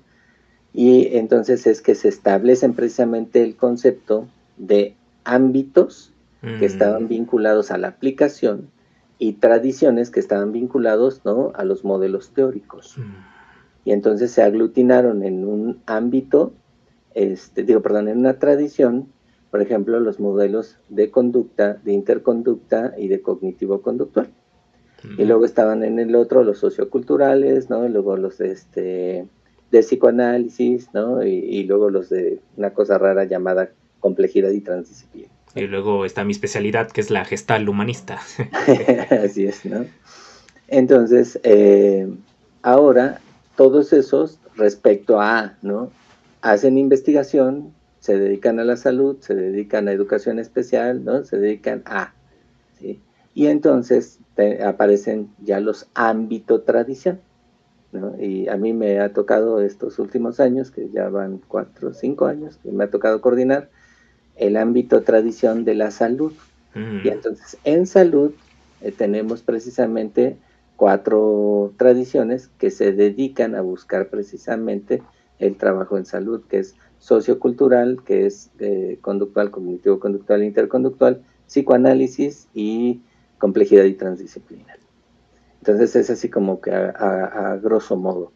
[0.75, 6.11] Y entonces es que se establecen precisamente el concepto de ámbitos
[6.59, 7.07] que estaban mm.
[7.07, 8.69] vinculados a la aplicación
[9.17, 11.51] y tradiciones que estaban vinculados ¿no?
[11.55, 12.97] a los modelos teóricos.
[12.97, 13.89] Mm.
[13.89, 16.53] Y entonces se aglutinaron en un ámbito
[17.15, 19.07] este, digo, perdón, en una tradición,
[19.49, 24.29] por ejemplo, los modelos de conducta, de interconducta y de cognitivo-conductual.
[25.17, 27.85] Y luego estaban en el otro los socioculturales, ¿no?
[27.85, 29.27] Y luego los este,
[29.71, 31.23] de psicoanálisis, ¿no?
[31.23, 35.29] Y, luego los de una cosa rara llamada complejidad y transdisciplina.
[35.55, 38.19] Y luego está mi especialidad, que es la gestal humanista.
[39.23, 39.85] Así es, ¿no?
[40.67, 42.07] Entonces, eh,
[42.61, 43.21] ahora,
[43.55, 45.91] todos esos respecto a, ¿no?
[46.45, 51.23] hacen investigación, se dedican a la salud, se dedican a educación especial, ¿no?
[51.23, 52.13] Se dedican a,
[52.79, 53.01] ¿sí?
[53.33, 54.19] Y entonces
[54.63, 57.19] aparecen ya los ámbito tradición,
[57.95, 58.21] ¿no?
[58.21, 62.25] Y a mí me ha tocado estos últimos años, que ya van cuatro o cinco
[62.25, 63.69] años, que me ha tocado coordinar
[64.35, 66.33] el ámbito tradición de la salud.
[66.75, 68.33] Y entonces en salud
[68.81, 70.35] eh, tenemos precisamente
[70.75, 75.01] cuatro tradiciones que se dedican a buscar precisamente
[75.39, 82.99] el trabajo en salud, que es sociocultural, que es eh, conductual, cognitivo-conductual, interconductual, psicoanálisis y
[83.37, 84.75] complejidad y transdisciplina.
[85.65, 88.31] Entonces es así como que a, grosso modo.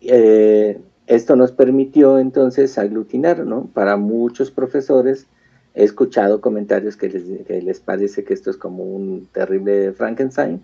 [0.00, 3.68] Eh, esto nos permitió entonces aglutinar, ¿no?
[3.74, 5.26] Para muchos profesores
[5.74, 10.62] he escuchado comentarios que les, que les parece que esto es como un terrible Frankenstein,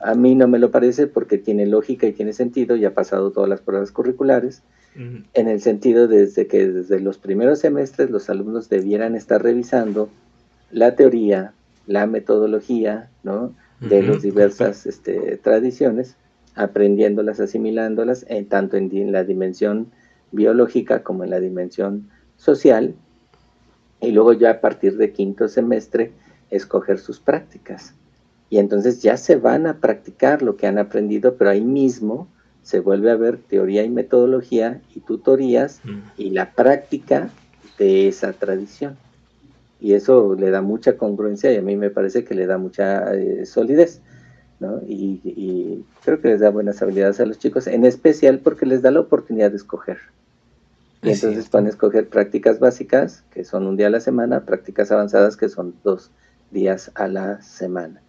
[0.00, 3.30] a mí no me lo parece porque tiene lógica y tiene sentido y ha pasado
[3.30, 4.62] todas las pruebas curriculares,
[4.96, 10.08] en el sentido desde que desde los primeros semestres los alumnos debieran estar revisando
[10.70, 11.52] la teoría,
[11.88, 13.54] la metodología ¿no?
[13.80, 16.16] De las diversas este, tradiciones,
[16.54, 19.88] aprendiéndolas, asimilándolas, en, tanto en, la dimensión
[20.32, 22.94] biológica como en la dimensión social,
[24.00, 26.12] y luego ya a partir de quinto semestre
[26.50, 27.94] escoger sus prácticas.
[28.50, 32.28] Y entonces ya se van a practicar lo que han aprendido, pero ahí mismo
[32.62, 35.80] se vuelve a ver teoría y metodología y tutorías
[36.16, 37.30] y la práctica
[37.78, 38.96] de esa tradición.
[39.84, 43.14] Y eso le da mucha congruencia y a mí me parece que le da mucha
[43.14, 44.00] eh, solidez.
[44.58, 44.80] ¿no?
[44.88, 48.90] Y, creo que les da buenas habilidades a los chicos, en especial porque les da
[48.90, 49.98] la oportunidad de escoger.
[51.02, 54.90] Y entonces van a escoger prácticas básicas, que son un día a la semana, prácticas
[54.90, 56.10] avanzadas, que son dos
[56.50, 58.00] días a la semana.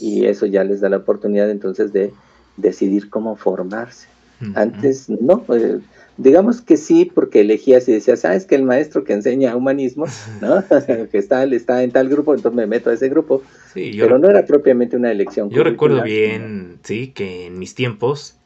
[0.00, 2.12] Y eso ya les da la oportunidad entonces de
[2.56, 4.08] decidir cómo formarse.
[4.56, 5.78] Antes no, eh,
[6.16, 10.06] digamos que sí, porque elegías y decías, ah, es que el maestro que enseña humanismo,
[10.40, 10.64] ¿no?
[11.10, 13.42] que está, está en tal grupo, entonces me meto a ese grupo.
[13.74, 15.50] pero no era propiamente una elección.
[15.50, 18.36] Yo recuerdo bien, sí, que en mis tiempos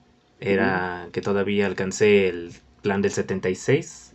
[0.40, 2.52] era que todavía alcancé el
[2.82, 4.14] plan del 76.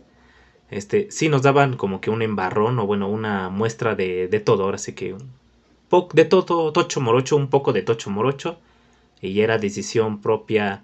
[0.70, 4.64] Este, sí nos daban como que un embarrón o bueno, una muestra de, de todo,
[4.64, 5.30] ahora sí que un
[5.88, 8.58] poco de todo, tocho morocho, un poco de tocho morocho,
[9.20, 10.82] y era decisión propia,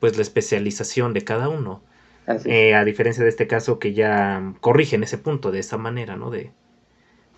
[0.00, 1.80] pues la especialización de cada uno.
[2.26, 6.30] Eh, a diferencia de este caso que ya corrigen ese punto de esa manera, ¿no?
[6.30, 6.50] De,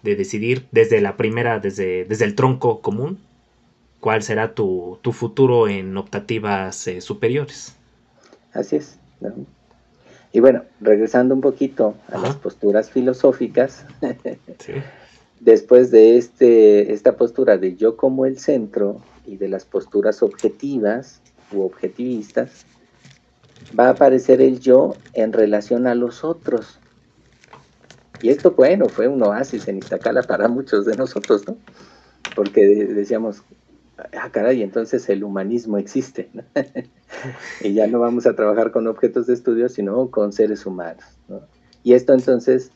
[0.03, 3.19] de decidir desde la primera, desde, desde el tronco común,
[4.01, 7.75] cuál será tu, tu futuro en optativas eh, superiores.
[8.53, 8.99] Así es.
[10.33, 13.85] Y bueno, regresando un poquito a las posturas filosóficas,
[15.41, 21.21] después de este, esta postura de yo como el centro y de las posturas objetivas
[21.53, 22.65] u objetivistas,
[23.79, 26.79] va a aparecer el yo en relación a los otros.
[28.23, 31.57] Y esto, bueno, fue un oasis en Iztacala para muchos de nosotros, ¿no?
[32.35, 33.43] Porque decíamos,
[33.99, 36.43] ah, caray, entonces el humanismo existe, ¿no?
[37.61, 41.43] y ya no vamos a trabajar con objetos de estudio, sino con seres humanos, ¿no?
[41.83, 42.73] Y esto entonces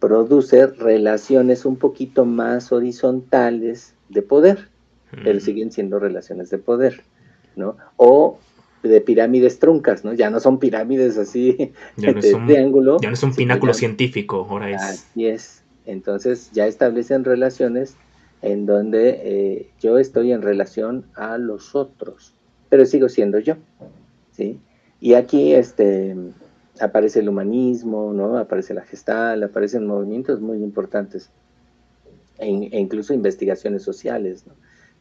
[0.00, 4.68] produce relaciones un poquito más horizontales de poder,
[5.22, 7.02] pero siguen siendo relaciones de poder,
[7.56, 7.76] ¿no?
[7.96, 8.38] O
[8.82, 10.12] de pirámides truncas, ¿no?
[10.12, 12.98] Ya no son pirámides así de triángulo.
[13.00, 14.82] Ya no es un pináculo científico, ahora es.
[14.82, 15.62] Así es.
[15.86, 17.96] Entonces ya establecen relaciones
[18.42, 22.34] en donde eh, yo estoy en relación a los otros,
[22.68, 23.56] pero sigo siendo yo,
[24.32, 24.60] ¿sí?
[25.00, 26.14] Y aquí este,
[26.80, 28.38] aparece el humanismo, ¿no?
[28.38, 31.30] Aparece la gestal, aparecen movimientos muy importantes
[32.38, 34.54] e, e incluso investigaciones sociales, ¿no?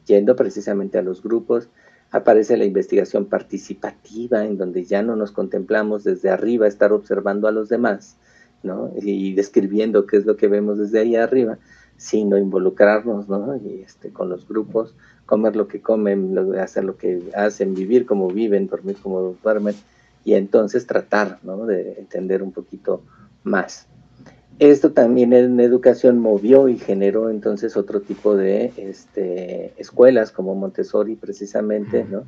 [0.05, 1.67] Yendo precisamente a los grupos,
[2.11, 7.51] aparece la investigación participativa, en donde ya no nos contemplamos desde arriba, estar observando a
[7.51, 8.17] los demás,
[8.63, 8.91] ¿no?
[9.01, 11.57] Y describiendo qué es lo que vemos desde ahí arriba,
[11.97, 13.57] sino involucrarnos, ¿no?
[13.57, 18.29] Y este, con los grupos, comer lo que comen, hacer lo que hacen, vivir como
[18.29, 19.75] viven, dormir como duermen,
[20.23, 21.65] y entonces tratar, ¿no?
[21.65, 23.01] De entender un poquito
[23.43, 23.87] más.
[24.59, 31.15] Esto también en educación movió y generó entonces otro tipo de este, escuelas como Montessori
[31.15, 32.23] precisamente, ¿no?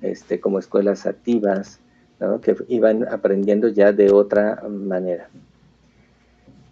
[0.00, 1.80] Este, como escuelas activas,
[2.20, 2.40] ¿no?
[2.40, 5.28] que iban aprendiendo ya de otra manera.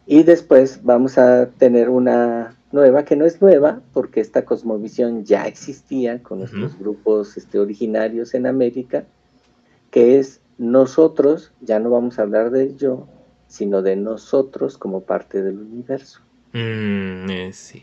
[0.07, 5.47] Y después vamos a tener una nueva, que no es nueva, porque esta cosmovisión ya
[5.47, 9.05] existía con nuestros grupos este, originarios en América,
[9.91, 13.07] que es nosotros, ya no vamos a hablar del yo,
[13.53, 16.21] sino de nosotros como parte del universo.
[16.55, 17.83] Mm, eh, sí.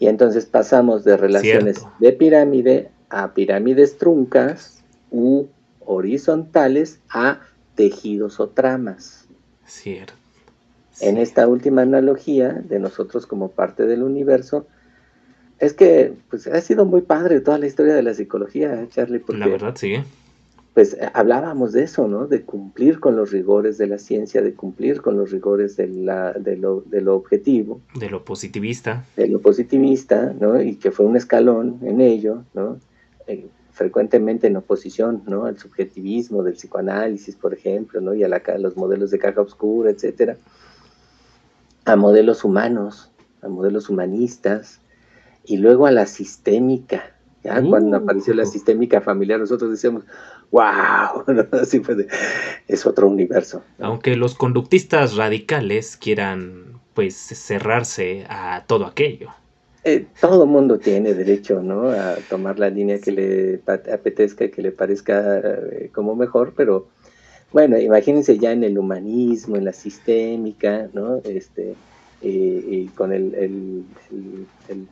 [0.00, 4.82] Y entonces pasamos de relaciones de pirámide a pirámides truncas
[5.12, 5.46] u
[5.86, 7.42] horizontales a
[7.76, 9.28] tejidos o tramas.
[9.66, 10.14] Cierto.
[11.00, 14.66] En esta última analogía de nosotros como parte del universo,
[15.60, 19.20] es que pues, ha sido muy padre toda la historia de la psicología, ¿eh, Charlie.
[19.20, 19.94] Porque, la verdad, sí
[20.78, 22.28] pues eh, hablábamos de eso, ¿no?
[22.28, 26.32] De cumplir con los rigores de la ciencia, de cumplir con los rigores de, la,
[26.34, 27.80] de, lo, de lo objetivo.
[27.96, 29.04] De lo positivista.
[29.16, 30.62] De lo positivista, ¿no?
[30.62, 32.78] Y que fue un escalón en ello, ¿no?
[33.26, 35.46] Eh, frecuentemente en oposición, ¿no?
[35.46, 38.14] Al subjetivismo del psicoanálisis, por ejemplo, ¿no?
[38.14, 40.36] Y a, la, los modelos de caja oscura, etcétera.
[41.86, 43.10] A modelos humanos,
[43.42, 44.78] a modelos humanistas,
[45.44, 48.00] y luego a la sistémica, ya cuando uh.
[48.00, 50.04] apareció la sistémica familiar, nosotros decíamos,
[50.50, 51.24] wow,
[52.68, 53.62] es otro universo.
[53.78, 59.30] Aunque los conductistas radicales quieran pues cerrarse a todo aquello.
[59.84, 61.90] Eh, todo mundo tiene derecho, ¿no?
[61.90, 66.88] A tomar la línea que le apetezca y que le parezca eh, como mejor, pero
[67.52, 71.22] bueno, imagínense ya en el humanismo, en la sistémica, ¿no?
[71.24, 71.74] Este,
[72.20, 73.84] y con el, el,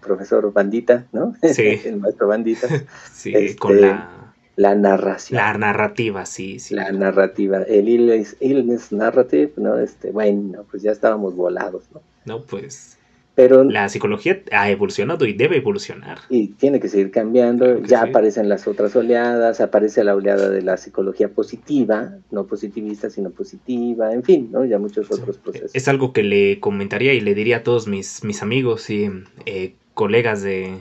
[0.01, 1.35] profesor Bandita, ¿no?
[1.43, 1.81] Sí.
[1.85, 2.69] el maestro Bandita.
[3.13, 4.26] Sí, con este, la
[4.57, 5.37] la narración.
[5.37, 6.75] La narrativa, sí, sí.
[6.75, 9.79] La narrativa, el illness, narrative, ¿no?
[9.79, 12.01] Este, bueno, pues ya estábamos volados, ¿no?
[12.25, 12.97] No, pues.
[13.35, 16.21] Pero la psicología ha evolucionado y debe evolucionar.
[16.31, 17.83] Y tiene que seguir cambiando.
[17.83, 23.29] ya aparecen las otras oleadas, aparece la oleada de la psicología positiva, no positivista, sino
[23.29, 24.65] positiva, en fin, ¿no?
[24.65, 25.71] Ya muchos otros procesos.
[25.75, 29.11] Es algo que le comentaría y le diría a todos mis, mis amigos y
[29.45, 30.79] eh, colegas de,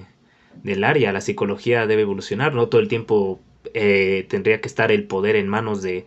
[0.63, 1.11] del área.
[1.11, 3.41] La psicología debe evolucionar, no todo el tiempo
[3.74, 6.05] eh, tendría que estar el poder en manos de,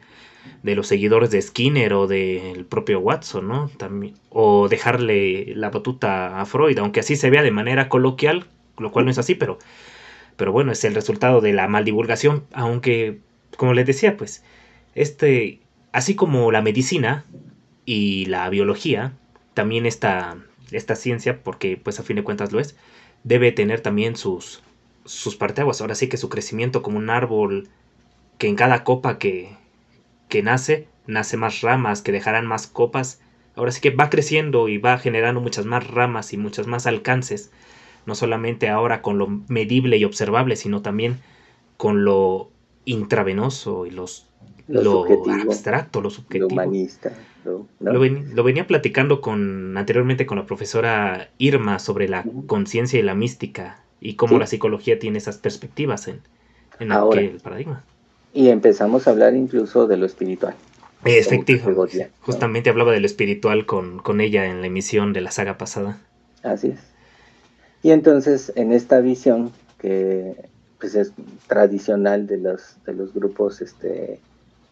[0.62, 3.70] de los seguidores de Skinner o del propio Watson, ¿no?
[3.76, 8.46] También, o dejarle la batuta a Freud, aunque así se vea de manera coloquial,
[8.78, 9.59] lo cual no es así, pero,
[10.36, 13.18] pero bueno, es el resultado de la maldivulgación, aunque,
[13.56, 14.44] como les decía, pues,
[14.94, 15.61] este,
[15.92, 17.24] así como la medicina
[17.84, 19.12] y la biología,
[19.54, 20.36] también esta,
[20.70, 22.76] esta ciencia, porque pues a fin de cuentas lo es,
[23.24, 24.62] debe tener también sus,
[25.09, 25.80] sus parteaguas.
[25.80, 27.68] Ahora sí que su crecimiento como un árbol
[28.36, 29.56] que en cada copa que,
[30.28, 33.20] que nace, nace más ramas que dejarán más copas.
[33.56, 37.50] Ahora sí que va creciendo y va generando muchas más ramas y muchos más alcances.
[38.06, 41.18] No solamente ahora con lo medible y observable, sino también
[41.76, 42.50] con lo
[42.84, 44.26] intravenoso y los,
[44.66, 45.04] lo,
[45.42, 46.48] abstracto, lo subjetivo.
[46.48, 47.12] Lo humanista.
[47.80, 53.82] Lo, venía platicando con anteriormente con la profesora Irma sobre la conciencia y la mística
[54.01, 56.20] y cómo la psicología tiene esas perspectivas en,
[56.80, 57.84] en aquel paradigma.
[58.32, 60.55] Y empezamos a hablar incluso de lo espiritual.
[61.05, 62.11] Efectivamente.
[62.20, 66.01] Justamente hablaba de lo espiritual con, con ella en la emisión de la saga pasada.
[66.42, 66.80] Así es.
[67.82, 70.34] Y entonces, en esta visión, que
[70.78, 71.12] pues es
[71.46, 74.20] tradicional de los, de los grupos este,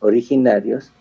[0.01, 0.93] originarios,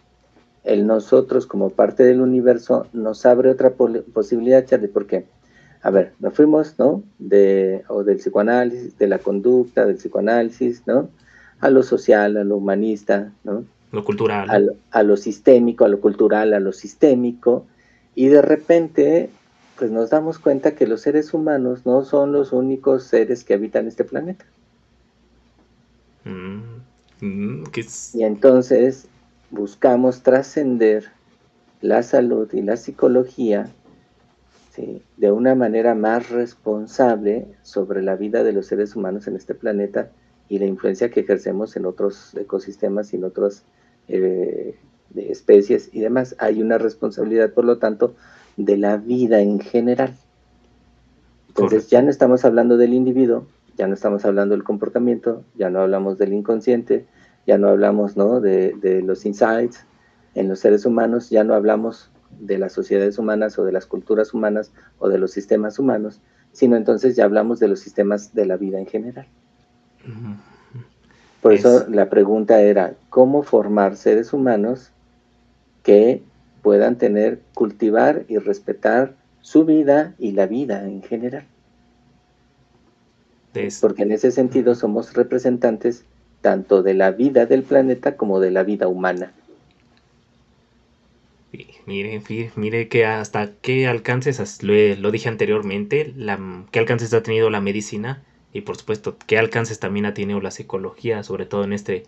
[0.63, 5.25] el nosotros como parte del universo nos abre otra posibilidad, Charlie, porque,
[5.85, 7.03] a ver, nos fuimos, ¿no?
[7.19, 11.09] De, o del psicoanálisis, de la conducta, del psicoanálisis, ¿no?
[11.59, 13.65] A lo social, a lo humanista, ¿no?
[13.91, 14.49] Lo cultural.
[14.89, 17.67] A lo, sistémico, a lo cultural, a lo sistémico,
[18.15, 19.29] y de repente,
[19.77, 23.87] pues nos damos cuenta que los seres humanos no son los únicos seres que habitan
[23.87, 24.43] este planeta.
[26.23, 26.61] Mm,
[27.21, 27.63] mm,
[28.15, 29.07] y entonces
[29.51, 31.11] buscamos trascender
[31.81, 33.69] la salud y la psicología
[35.17, 40.09] de una manera más responsable sobre la vida de los seres humanos en este planeta
[40.49, 43.63] y la influencia que ejercemos en otros ecosistemas y en otras
[44.07, 44.75] eh,
[45.15, 46.35] especies y demás.
[46.39, 48.15] Hay una responsabilidad, por lo tanto,
[48.57, 50.15] de la vida en general.
[51.49, 53.47] Entonces ya no estamos hablando del individuo,
[53.77, 57.05] ya no estamos hablando del comportamiento, ya no hablamos del inconsciente,
[57.47, 58.41] ya no hablamos ¿no?
[58.41, 59.85] De, de, los insights
[60.33, 62.09] en los seres humanos, ya no hablamos
[62.39, 66.21] de las sociedades humanas o de las culturas humanas o de los sistemas humanos,
[66.51, 69.27] sino entonces ya hablamos de los sistemas de la vida en general.
[71.41, 74.91] Por eso la pregunta era, ¿cómo formar seres humanos
[75.83, 76.23] que
[76.61, 81.45] puedan tener, cultivar y respetar su vida y la vida en general?
[83.79, 86.03] Porque en ese sentido somos representantes
[86.41, 89.31] tanto de la vida del planeta como de la vida humana.
[91.85, 92.21] Mire,
[92.55, 96.13] mire que hasta qué alcances, lo, dije anteriormente,
[96.71, 98.23] qué alcances ha tenido la medicina
[98.53, 102.05] y por supuesto qué alcances también ha tenido la psicología, sobre todo en este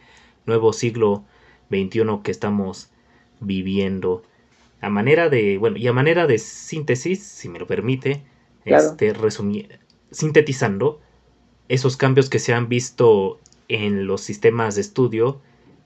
[0.48, 1.26] nuevo siglo
[1.70, 2.90] XXI que estamos
[3.40, 4.24] viviendo.
[4.82, 8.24] A manera de, bueno, y a manera de síntesis, si me lo permite,
[8.66, 11.00] este, resumir, sintetizando
[11.68, 15.40] esos cambios que se han visto en los sistemas de estudio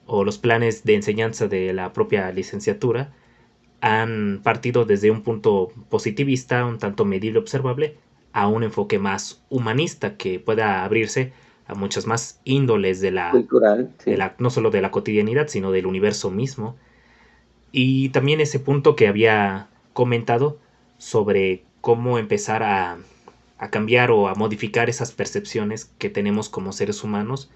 [0.06, 3.12] o los planes de enseñanza de la propia licenciatura
[3.82, 7.96] han partido desde un punto positivista, un tanto medible observable,
[8.32, 11.32] a un enfoque más humanista que pueda abrirse
[11.66, 13.32] a muchas más índoles de la,
[14.38, 16.76] no solo de la cotidianidad, sino del universo mismo.
[17.72, 20.58] Y también ese punto que había comentado
[20.98, 22.98] sobre cómo empezar a,
[23.58, 27.50] a cambiar o a modificar esas percepciones que tenemos como seres humanos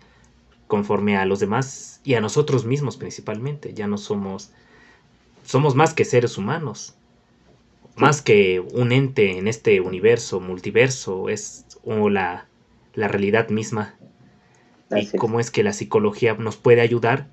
[0.66, 3.74] conforme a los demás y a nosotros mismos principalmente.
[3.74, 4.50] Ya no somos,
[5.46, 6.94] somos más que seres humanos,
[7.96, 12.46] más que un ente en este universo, multiverso, es la,
[12.94, 13.94] la realidad misma.
[14.90, 17.28] y cómo es que la psicología nos puede ayudar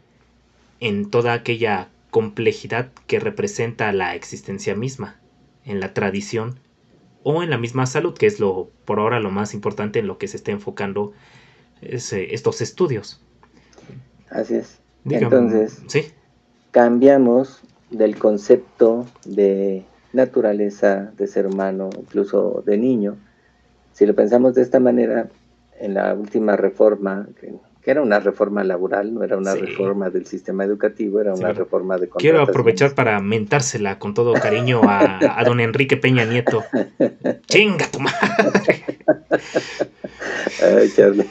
[0.79, 5.19] en toda aquella complejidad que representa la existencia misma,
[5.65, 6.59] en la tradición
[7.23, 10.17] o en la misma salud, que es lo por ahora lo más importante en lo
[10.17, 11.13] que se está enfocando
[11.81, 13.21] estos estudios.
[14.29, 14.79] Así es.
[15.05, 16.13] Entonces,
[16.71, 17.61] cambiamos
[17.93, 23.17] del concepto de naturaleza, de ser humano, incluso de niño.
[23.93, 25.29] Si lo pensamos de esta manera,
[25.79, 27.53] en la última reforma, que,
[27.85, 32.07] era una reforma laboral, no era una reforma del sistema educativo, era una reforma de
[32.07, 36.63] Quiero aprovechar para mentársela con todo cariño a, a don Enrique Peña Nieto.
[37.47, 38.83] ¡Chinga tu madre!
[40.61, 41.27] Ay, Charlie.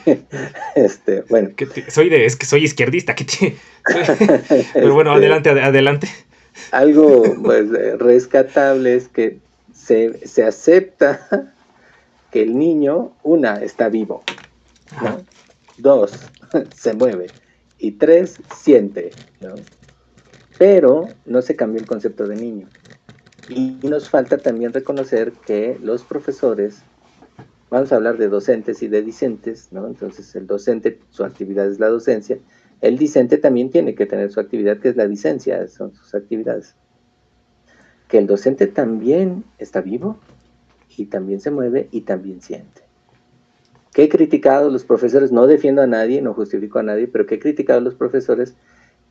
[0.75, 1.49] Este, bueno.
[1.87, 3.15] soy de, es que soy izquierdista.
[3.15, 3.25] Que
[4.73, 6.09] Pero bueno, este, adelante, adelante.
[6.71, 9.39] Algo pues, eh, rescatable es que
[9.73, 11.53] se, se, acepta
[12.31, 14.23] que el niño, una, está vivo.
[15.77, 16.11] Dos,
[16.75, 17.27] se mueve.
[17.77, 19.11] Y tres, siente.
[20.57, 22.69] pero no se cambió el concepto de niño.
[23.49, 26.81] Y nos falta también reconocer que los profesores,
[27.69, 29.85] vamos a hablar de docentes y de discentes, ¿no?
[29.87, 32.37] Entonces el docente, su actividad es la docencia,
[32.83, 36.75] el discente también tiene que tener su actividad, que es la licencia, son sus actividades.
[38.09, 40.17] Que el docente también está vivo
[40.97, 42.81] y también se mueve y también siente.
[43.93, 47.25] Que he criticado a los profesores, no defiendo a nadie, no justifico a nadie, pero
[47.25, 48.53] que he criticado a los profesores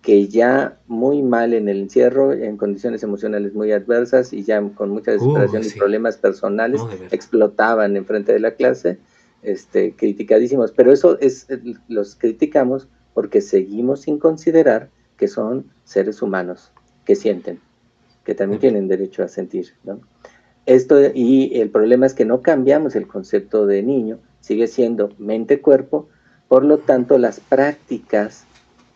[0.02, 4.90] que ya muy mal en el encierro, en condiciones emocionales muy adversas y ya con
[4.90, 8.98] mucha desesperación y problemas personales, explotaban en frente de la clase,
[9.40, 10.72] este, criticadísimos.
[10.72, 11.46] Pero eso es,
[11.88, 16.72] los criticamos porque seguimos sin considerar que son seres humanos,
[17.04, 17.60] que sienten,
[18.24, 19.74] que también tienen derecho a sentir.
[20.66, 26.08] Esto, y el problema es que no cambiamos el concepto de niño, sigue siendo mente-cuerpo,
[26.48, 28.44] por lo tanto las prácticas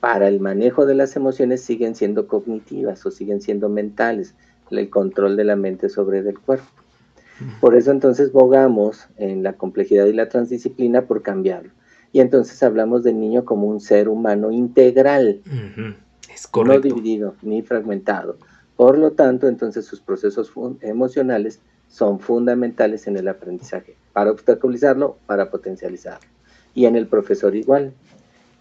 [0.00, 4.34] para el manejo de las emociones siguen siendo cognitivas o siguen siendo mentales,
[4.70, 6.66] el control de la mente sobre el cuerpo.
[7.60, 11.70] Por eso entonces bogamos en la complejidad y la transdisciplina por cambiarlo.
[12.16, 15.42] Y entonces hablamos del niño como un ser humano integral,
[16.64, 18.38] no dividido ni fragmentado.
[18.74, 20.50] Por lo tanto, entonces sus procesos
[20.80, 26.26] emocionales son fundamentales en el aprendizaje, para obstaculizarlo, para potencializarlo.
[26.72, 27.92] Y en el profesor igual,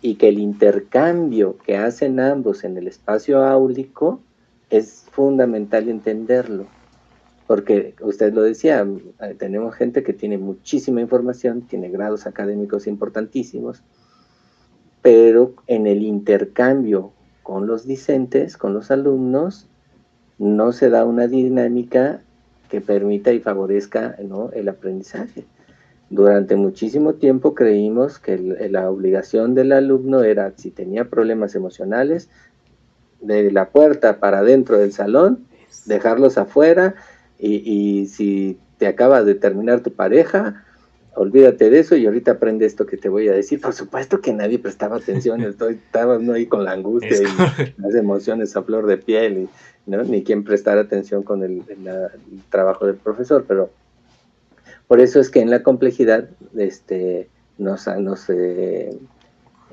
[0.02, 4.20] y que el intercambio que hacen ambos en el espacio áulico
[4.70, 6.66] es fundamental entenderlo.
[7.48, 8.86] Porque usted lo decía,
[9.22, 13.84] eh, tenemos gente que tiene muchísima información, tiene grados académicos importantísimos,
[15.02, 17.12] pero en el intercambio
[17.44, 19.68] con los discentes, con los alumnos,
[20.40, 22.22] no se da una dinámica
[22.70, 24.18] que permita y favorezca
[24.54, 25.46] el aprendizaje.
[26.10, 32.30] Durante muchísimo tiempo creímos que la obligación del alumno era, si tenía problemas emocionales,
[33.22, 35.46] de la puerta para dentro del salón,
[35.86, 36.96] dejarlos afuera
[37.40, 40.64] y, si te acaba de terminar tu pareja,
[41.16, 43.62] olvídate de eso y ahorita aprende esto que te voy a decir.
[43.62, 48.56] Por supuesto que nadie prestaba atención, estoy, estaba ahí con la angustia y las emociones
[48.56, 49.50] a flor de piel, y,
[49.90, 50.04] ¿no?
[50.04, 51.64] ni quien prestara atención con el
[52.50, 53.70] trabajo del profesor, pero
[54.88, 57.28] por eso es que en la complejidad este,
[57.58, 57.88] nos,
[58.30, 58.98] eh,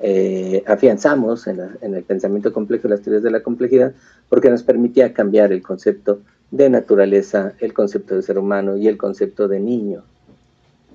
[0.00, 3.94] eh, afianzamos en, el pensamiento complejo, las teorías de la complejidad,
[4.28, 6.20] porque nos permitía cambiar el concepto
[6.52, 10.04] de naturaleza, el concepto de ser humano y el concepto de niño,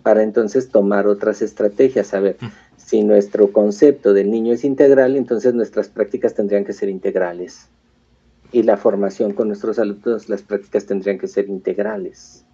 [0.03, 2.13] para entonces tomar otras estrategias.
[2.13, 2.45] A ver, mm.
[2.77, 7.67] si nuestro concepto del niño es integral, entonces nuestras prácticas tendrían que ser integrales.
[8.53, 12.45] Y la formación con nuestros alumnos, las prácticas tendrían que ser integrales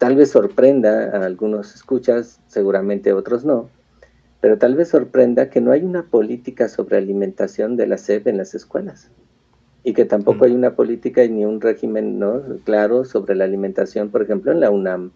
[0.00, 3.68] tal vez sorprenda a algunos escuchas, seguramente a otros no,
[4.40, 8.38] pero tal vez sorprenda que no hay una política sobre alimentación de la SEP en
[8.38, 9.10] las escuelas
[9.82, 10.56] y que tampoco hay mm.
[10.56, 12.42] una política ni un régimen ¿no?
[12.64, 15.10] claro sobre la alimentación, por ejemplo, en la UNAM.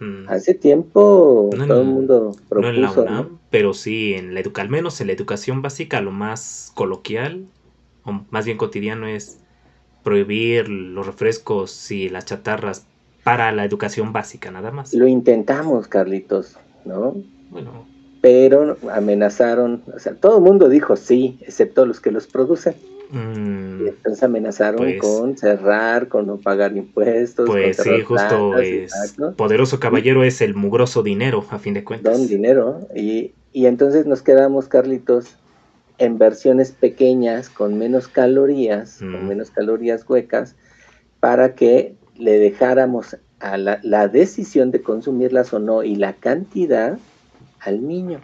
[0.00, 0.28] Mm.
[0.28, 3.06] Hace tiempo todo el mundo propuso.
[3.50, 7.44] pero sí, en la al menos en la educación básica, lo más coloquial,
[8.04, 9.40] o más bien cotidiano, es
[10.02, 12.86] prohibir los refrescos y las chatarras
[13.22, 14.94] para la educación básica, nada más.
[14.94, 17.16] Lo intentamos, Carlitos, ¿no?
[17.50, 17.86] Bueno.
[18.22, 22.74] Pero amenazaron, o sea, todo el mundo dijo sí, excepto los que los producen.
[23.10, 27.48] Mm, y entonces amenazaron pues con cerrar, con no pagar impuestos.
[27.48, 28.92] Pues sí, justo es.
[29.36, 32.16] Poderoso caballero es el mugroso dinero, a fin de cuentas.
[32.16, 32.86] Don dinero.
[32.94, 35.36] Y, y entonces nos quedamos, Carlitos,
[35.98, 39.28] en versiones pequeñas, con menos calorías, con mm.
[39.28, 40.56] menos calorías huecas,
[41.20, 46.98] para que le dejáramos a la, decisión de consumirlas o no y la cantidad
[47.60, 48.20] al niño,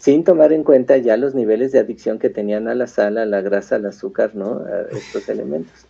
[0.00, 3.26] sin tomar en cuenta ya los niveles de adicción que tenían a la sal, a
[3.26, 4.62] la grasa, al azúcar, ¿no?
[4.64, 5.86] A estos elementos.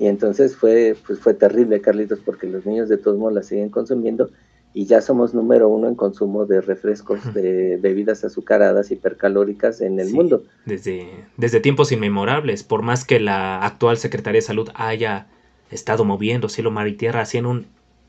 [0.00, 3.70] Y entonces fue, pues fue terrible, Carlitos, porque los niños de todos modos la siguen
[3.70, 4.30] consumiendo
[4.74, 10.12] y ya somos número uno en consumo de refrescos, de bebidas azucaradas, hipercalóricas en el
[10.12, 10.42] mundo.
[10.66, 15.28] Desde, desde tiempos inmemorables, por más que la actual Secretaría de Salud haya
[15.70, 17.66] estado moviendo cielo, mar y tierra, haciendo un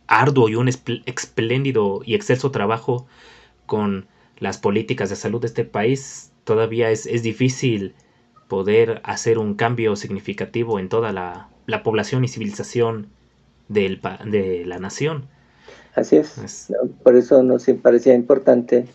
[0.07, 3.05] arduo y un espléndido y excelso trabajo
[3.67, 4.07] con
[4.39, 7.95] las políticas de salud de este país, todavía es, difícil
[8.47, 11.49] poder hacer un cambio significativo en toda la,
[11.83, 13.07] población y civilización
[13.69, 15.27] del, de la nación.
[15.95, 16.71] Así es.
[17.03, 18.85] Por eso nos parecía importante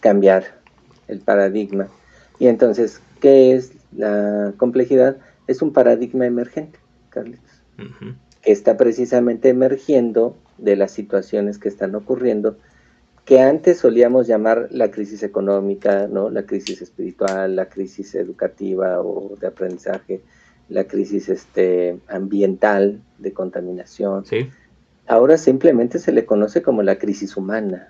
[0.00, 0.60] cambiar
[1.08, 1.88] el paradigma.
[2.38, 5.16] Y entonces, ¿qué es la complejidad?
[5.46, 6.78] Es un paradigma emergente,
[7.10, 7.62] Carlitos
[8.42, 12.58] que está precisamente emergiendo de las situaciones que están ocurriendo,
[13.24, 16.28] que antes solíamos llamar la crisis económica, ¿no?
[16.30, 20.20] la crisis espiritual, la crisis educativa o de aprendizaje,
[20.68, 24.24] la crisis este, ambiental de contaminación.
[25.06, 27.88] Ahora simplemente se le conoce como la crisis humana.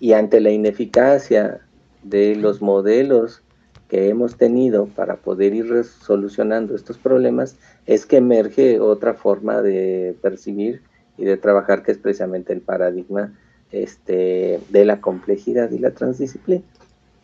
[0.00, 1.60] Y ante la ineficacia
[2.02, 3.42] de los modelos
[3.88, 7.56] que hemos tenido para poder ir solucionando estos problemas,
[7.86, 10.82] es que emerge otra forma de percibir
[11.18, 13.32] y de trabajar, que es precisamente el paradigma
[13.70, 16.62] este, de la complejidad y la transdisciplina.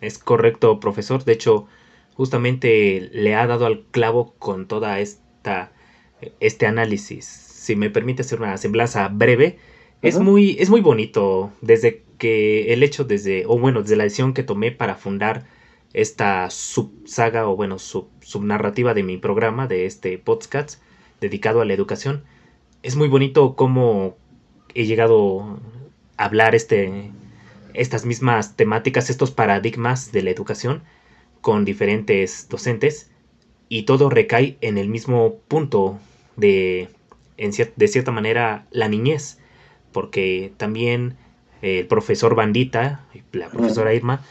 [0.01, 1.25] Es correcto, profesor.
[1.25, 1.67] De hecho,
[2.15, 5.73] justamente le ha dado al clavo con toda esta
[6.41, 7.25] este análisis.
[7.27, 9.59] Si me permite hacer una semblanza breve,
[10.03, 14.35] es muy es muy bonito desde que el hecho desde o bueno, desde la decisión
[14.35, 15.47] que tomé para fundar
[15.93, 20.81] esta subsaga o bueno, sub, subnarrativa de mi programa de este podcast
[21.21, 22.25] dedicado a la educación.
[22.83, 24.17] Es muy bonito cómo
[24.75, 25.59] he llegado
[26.17, 27.11] a hablar este
[27.75, 30.83] estas mismas temáticas, estos paradigmas de la educación
[31.41, 33.11] con diferentes docentes
[33.69, 35.99] y todo recae en el mismo punto
[36.37, 36.89] de,
[37.37, 39.39] de cierta manera, la niñez,
[39.93, 41.17] porque también
[41.63, 44.25] el profesor Bandita y la profesora Irma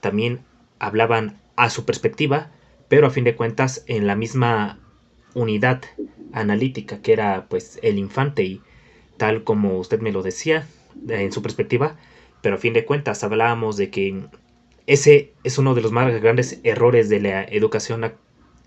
[0.00, 0.40] también
[0.78, 2.50] hablaban a su perspectiva,
[2.88, 4.78] pero a fin de cuentas en la misma
[5.40, 5.82] unidad
[6.32, 8.60] analítica que era pues el infante y
[9.16, 10.66] tal como usted me lo decía
[11.08, 11.96] en su perspectiva,
[12.42, 14.24] pero a fin de cuentas hablábamos de que
[14.86, 18.12] ese es uno de los más grandes errores de la educación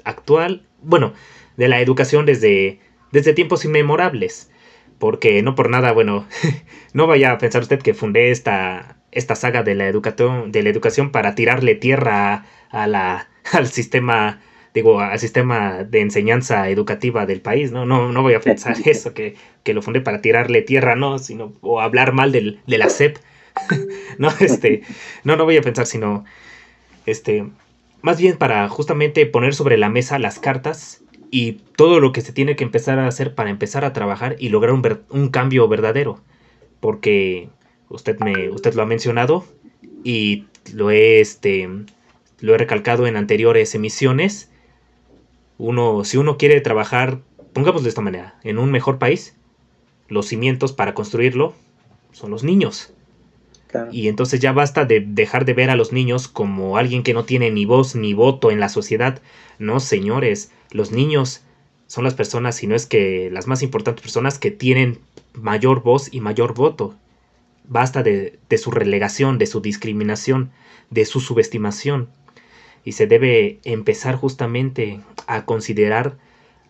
[0.03, 1.13] actual, bueno,
[1.57, 2.79] de la educación desde,
[3.11, 4.51] desde tiempos inmemorables,
[4.99, 6.27] porque no por nada, bueno,
[6.93, 10.69] no vaya a pensar usted que fundé esta, esta saga de la, educación, de la
[10.69, 14.41] educación para tirarle tierra a la, al sistema
[14.73, 17.85] digo, al sistema de enseñanza educativa del país, ¿no?
[17.85, 21.53] No, no voy a pensar eso, que, que, lo fundé para tirarle tierra, no, sino,
[21.61, 23.17] o hablar mal del, de la SEP,
[24.17, 24.81] no, este,
[25.23, 26.25] no, no voy a pensar, sino,
[27.05, 27.45] este,
[28.01, 32.33] más bien para justamente poner sobre la mesa las cartas y todo lo que se
[32.33, 36.19] tiene que empezar a hacer para empezar a trabajar y lograr un, un cambio verdadero.
[36.79, 37.49] Porque
[37.89, 39.45] usted, me, usted lo ha mencionado
[40.03, 41.69] y lo he, este,
[42.39, 44.50] lo he recalcado en anteriores emisiones.
[45.63, 47.19] Uno, si uno quiere trabajar,
[47.53, 49.35] pongamos de esta manera, en un mejor país,
[50.07, 51.53] los cimientos para construirlo
[52.13, 52.91] son los niños.
[53.91, 57.25] Y entonces ya basta de dejar de ver a los niños como alguien que no
[57.25, 59.21] tiene ni voz ni voto en la sociedad.
[59.59, 61.43] No, señores, los niños
[61.85, 64.97] son las personas, si no es que las más importantes personas que tienen
[65.33, 66.95] mayor voz y mayor voto.
[67.65, 70.49] Basta de, de su relegación, de su discriminación,
[70.89, 72.09] de su subestimación.
[72.83, 76.17] Y se debe empezar justamente a considerar,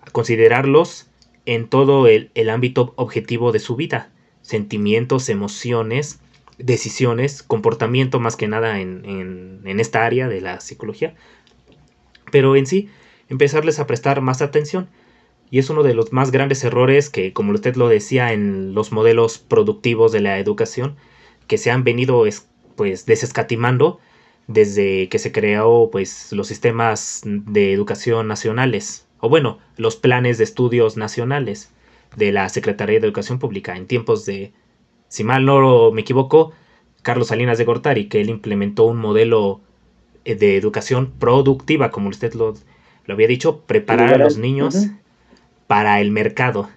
[0.02, 1.08] a considerarlos
[1.46, 4.12] en todo el, el ámbito objetivo de su vida.
[4.42, 6.20] Sentimientos, emociones,
[6.64, 11.16] decisiones, comportamiento más que nada en, esta área de la psicología.
[12.32, 12.90] Pero en sí,
[13.30, 14.90] empezarles a prestar más atención.
[15.50, 18.92] Y es uno de los más grandes errores que, como usted lo decía, en los
[18.92, 20.96] modelos productivos de la educación,
[21.48, 22.24] que se han venido
[22.76, 24.00] pues desescatimando
[24.48, 30.44] desde que se creó pues los sistemas de educación nacionales, o bueno, los planes de
[30.44, 31.72] estudios nacionales
[32.16, 34.54] de la Secretaría de Educación Pública en tiempos de
[35.08, 36.54] si mal no me equivoco,
[37.02, 39.60] Carlos Salinas de Gortari, que él implementó un modelo
[40.24, 42.54] eh, de educación productiva, como usted lo,
[43.06, 44.88] lo había dicho, preparar a los niños
[45.68, 46.70] para el mercado,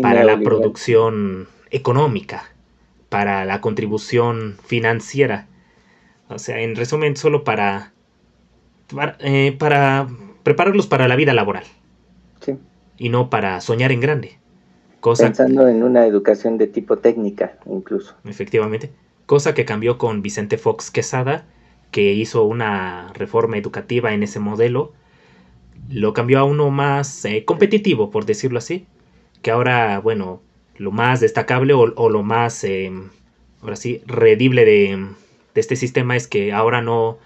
[0.00, 2.50] para la producción económica,
[3.08, 5.46] para la contribución financiera.
[6.28, 7.92] O sea, en resumen, solo para,
[8.92, 10.08] para, eh, para
[10.42, 11.64] prepararlos para la vida laboral.
[12.40, 12.56] Sí.
[12.98, 14.38] Y no para soñar en grande.
[15.14, 18.16] Pensando en una educación de tipo técnica, incluso.
[18.24, 18.90] Efectivamente.
[19.26, 21.44] Cosa que cambió con Vicente Fox Quesada,
[21.92, 24.92] que hizo una reforma educativa en ese modelo.
[25.88, 28.86] Lo cambió a uno más eh, competitivo, por decirlo así.
[29.42, 30.42] Que ahora, bueno,
[30.76, 32.92] lo más destacable o, lo más, eh,
[33.62, 35.06] ahora sí, redible de,
[35.60, 37.18] este sistema es que ahora no,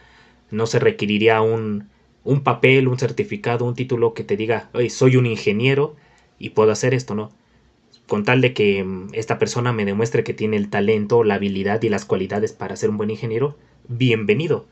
[0.51, 1.89] no se requeriría un,
[2.24, 5.97] un papel, un certificado, un título que te diga, Oye, soy un ingeniero
[6.39, 7.31] y puedo hacer esto, ¿no?
[8.11, 11.81] con tal de que mm, esta persona me demuestre que tiene el talento, la habilidad
[11.83, 13.57] y las cualidades para ser un buen ingeniero,
[13.89, 14.66] bienvenido.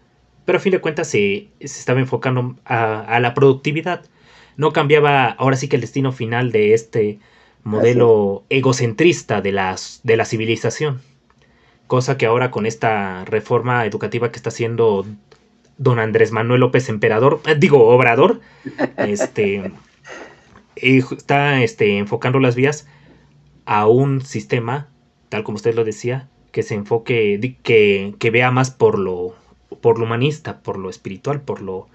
[0.45, 4.05] Pero a fin de cuentas se, estaba enfocando a, la productividad.
[4.57, 7.21] No cambiaba ahora sí que el destino final de este
[7.65, 11.01] modelo egocentrista de, las, de la civilización.
[11.89, 15.05] Cosa que ahora con esta reforma educativa que está haciendo
[15.76, 18.41] don Andrés Manuel López Emperador, eh, digo Obrador,
[18.97, 19.72] este,
[20.76, 22.86] está este, enfocando las vías
[23.64, 24.89] a un sistema,
[25.28, 29.34] tal como usted lo decía, que se enfoque, que, que vea más por lo,
[29.80, 31.89] por lo humanista, por lo espiritual, por lo,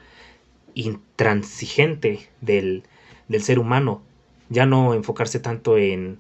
[0.75, 2.83] intransigente del,
[3.27, 4.01] del ser humano,
[4.49, 6.19] ya no enfocarse tanto en,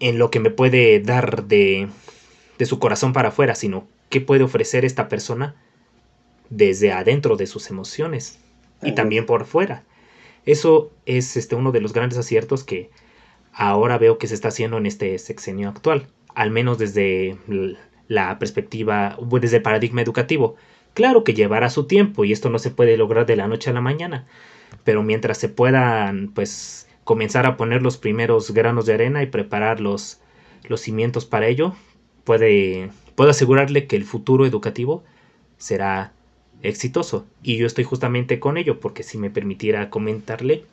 [0.00, 1.88] en lo que me puede dar de,
[2.64, 5.54] de su corazón para afuera, sino qué puede ofrecer esta persona
[6.48, 8.38] desde adentro de sus emociones
[8.82, 9.84] y también por fuera.
[10.46, 12.88] Eso es este, uno de los grandes aciertos que
[13.52, 17.36] ahora veo que se está haciendo en este sexenio actual, al menos desde
[18.08, 20.56] la perspectiva, desde el paradigma educativo.
[20.94, 23.74] Claro que llevará su tiempo y esto no se puede lograr de la noche a
[23.74, 24.26] la mañana,
[24.84, 29.80] pero mientras se puedan pues comenzar a poner los primeros granos de arena y preparar
[29.80, 30.20] los,
[30.66, 31.74] los cimientos para ello,
[32.24, 35.04] puede, puedo asegurarle que el futuro educativo
[35.58, 36.12] será
[36.62, 37.26] exitoso.
[37.42, 40.64] Y yo estoy justamente con ello, porque si me permitiera comentarle,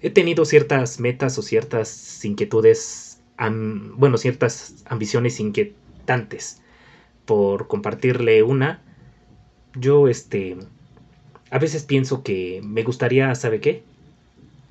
[0.00, 3.20] he tenido ciertas metas o ciertas inquietudes,
[3.96, 6.60] bueno, ciertas ambiciones inquietantes.
[7.24, 8.82] Por compartirle una,
[9.74, 10.56] yo este,
[11.50, 13.84] a veces pienso que me gustaría, ¿sabe qué?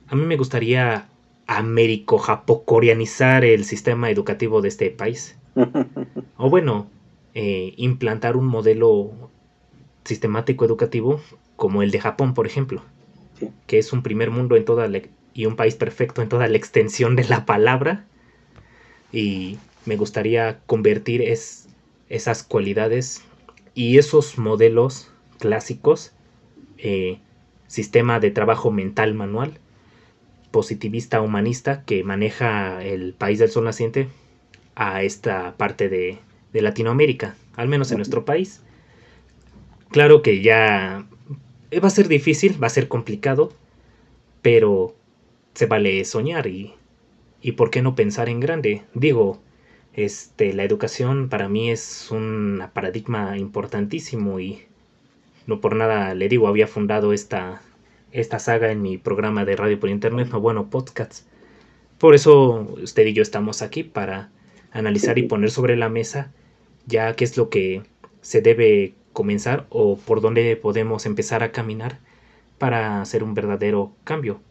[0.07, 1.07] A mí me gustaría
[1.47, 5.35] américo-japocoreanizar el sistema educativo de este país.
[6.37, 6.87] O bueno,
[7.33, 9.11] eh, implantar un modelo
[10.03, 11.21] sistemático educativo
[11.55, 12.81] como el de Japón, por ejemplo,
[13.67, 14.89] que es un primer mundo en toda
[15.33, 18.05] y un país perfecto en toda la extensión de la palabra.
[19.11, 21.67] Y me gustaría convertir es,
[22.09, 23.23] esas cualidades
[23.73, 26.13] y esos modelos clásicos,
[26.77, 27.19] eh,
[27.67, 29.59] sistema de trabajo mental manual,
[30.51, 34.09] positivista humanista que maneja el país del sol naciente
[34.75, 36.19] a esta parte de,
[36.53, 38.61] de Latinoamérica, al menos en nuestro país.
[39.89, 41.05] Claro que ya
[41.83, 43.53] va a ser difícil, va a ser complicado,
[44.41, 44.95] pero
[45.53, 46.73] se vale soñar y,
[47.41, 48.83] y por qué no pensar en grande.
[48.93, 49.41] Digo,
[49.93, 54.63] este, la educación para mí es un paradigma importantísimo y
[55.47, 57.61] no por nada le digo, había fundado esta,
[58.11, 61.27] esta saga en mi programa de radio por internet, no bueno, podcasts.
[61.97, 64.31] Por eso usted y yo estamos aquí para
[64.71, 66.31] analizar y poner sobre la mesa
[66.87, 67.83] ya qué es lo que
[68.21, 71.99] se debe comenzar o por dónde podemos empezar a caminar
[72.57, 74.41] para hacer un verdadero cambio.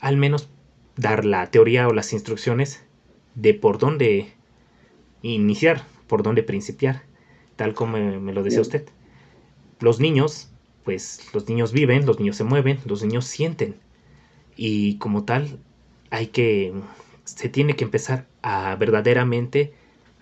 [0.00, 0.48] Al menos
[0.96, 2.84] dar la teoría o las instrucciones
[3.34, 4.32] de por dónde
[5.22, 7.02] iniciar, por dónde principiar,
[7.56, 8.88] tal como me lo decía usted.
[9.80, 10.50] Los niños,
[10.84, 13.76] pues los niños viven, los niños se mueven, los niños sienten.
[14.56, 15.60] Y como tal,
[16.10, 16.72] hay que,
[17.36, 19.72] se tiene que empezar a verdaderamente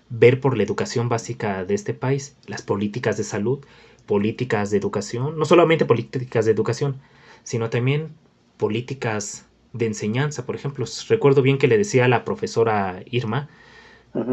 [0.09, 3.65] ver por la educación básica de este país, las políticas de salud,
[4.07, 6.97] políticas de educación, no solamente políticas de educación,
[7.43, 8.11] sino también
[8.57, 10.47] políticas de enseñanza.
[10.47, 13.49] Por ejemplo, recuerdo bien que le decía a la profesora Irma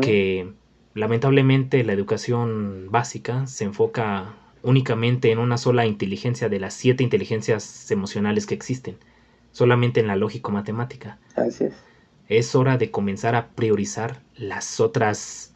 [0.01, 0.53] que
[0.93, 7.91] lamentablemente la educación básica se enfoca únicamente en una sola inteligencia de las siete inteligencias
[7.91, 8.95] emocionales que existen,
[9.51, 11.17] solamente en la lógico-matemática.
[11.35, 11.73] Así es.
[12.27, 15.53] Es hora de comenzar a priorizar las otras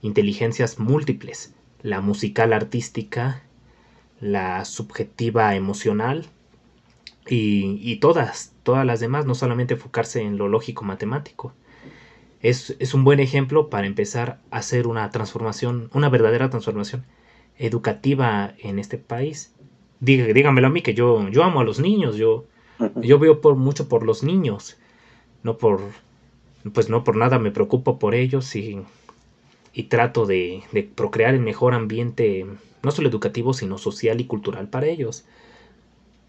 [0.00, 3.42] inteligencias múltiples, la musical artística,
[4.20, 6.26] la subjetiva emocional
[7.26, 11.52] y, todas, todas las demás, no solamente enfocarse en lo lógico matemático.
[12.40, 17.04] Es, un buen ejemplo para empezar a hacer una transformación, una verdadera transformación
[17.58, 19.54] educativa en este país.
[20.00, 22.46] dígamelo a mí que yo, yo amo a los niños, yo,
[22.96, 24.78] yo veo por mucho por los niños,
[25.42, 25.80] no por,
[26.72, 28.82] pues no por nada me preocupo por ellos y
[29.78, 30.64] y trato de,
[30.96, 32.44] procrear el mejor ambiente,
[32.82, 35.24] no solo educativo, sino social y cultural para ellos.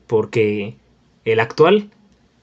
[0.06, 0.76] Porque
[1.26, 1.90] el actual,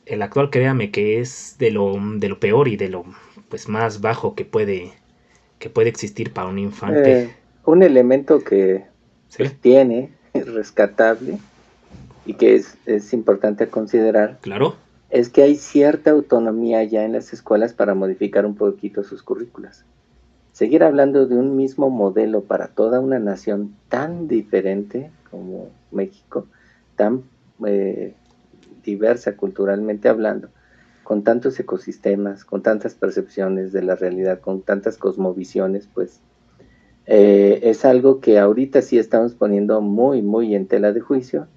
[0.05, 3.05] el actual créame que es de lo, de lo peor y de lo
[3.49, 4.95] pues más bajo que puede,
[5.61, 7.23] que puede existir para un infante.
[7.23, 7.31] Eh,
[7.65, 8.85] un elemento que
[9.37, 11.39] pues, tiene, rescatable,
[12.25, 14.39] y que es, es importante considerar.
[14.41, 14.75] Claro.
[15.11, 19.85] Es que hay cierta autonomía ya en las escuelas para modificar un poquito sus currículas
[20.57, 26.47] seguir hablando de un mismo modelo para toda una nación tan diferente como México,
[26.97, 27.25] tan
[27.67, 28.15] eh,
[28.83, 30.49] diversa culturalmente hablando,
[31.05, 36.21] con tantos ecosistemas, con tantas percepciones de la realidad, con tantas cosmovisiones, pues
[37.05, 41.49] eh, es algo que ahorita sí estamos poniendo muy, muy en tela de juicio,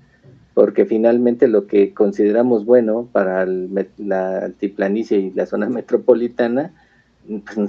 [0.60, 6.74] porque finalmente lo que consideramos bueno para la altiplanicie y la zona metropolitana,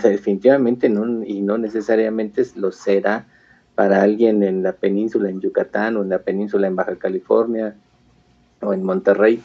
[0.02, 3.28] definitivamente no, y no necesariamente lo será
[3.76, 7.76] para alguien en la península en Yucatán o en la península en Baja California
[8.60, 9.40] o en Monterrey.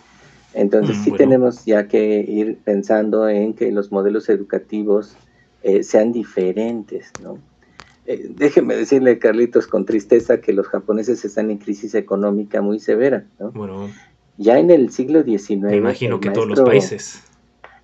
[0.55, 5.15] Entonces mm, sí tenemos ya que ir pensando en que los modelos educativos
[5.61, 7.37] eh, sean diferentes, ¿no?
[8.07, 13.25] Eh, déjeme decirle, Carlitos, con tristeza que los japoneses están en crisis económica muy severa,
[13.39, 13.89] ¿no?
[14.37, 15.61] Ya en el siglo XIX.
[15.61, 17.23] Me imagino que todos los países.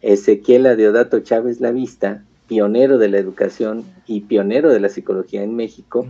[0.01, 5.55] Ezequiel Adeodato Chávez La Vista, pionero de la educación y pionero de la psicología en
[5.55, 6.07] México,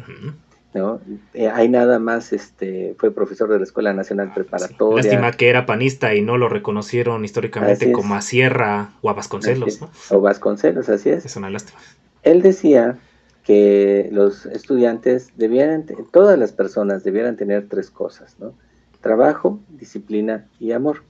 [0.73, 0.99] ¿no?
[1.33, 5.03] Eh, hay nada más, este, fue profesor de la Escuela Nacional Preparatoria.
[5.03, 9.79] Lástima que era panista y no lo reconocieron históricamente como a Sierra o a Vasconcelos,
[10.09, 11.25] O Vasconcelos, así es.
[11.25, 11.79] Es una lástima.
[12.23, 12.97] Él decía
[13.43, 18.53] que los estudiantes debieran, todas las personas debieran tener tres cosas, ¿no?
[19.01, 21.03] Trabajo, disciplina y amor.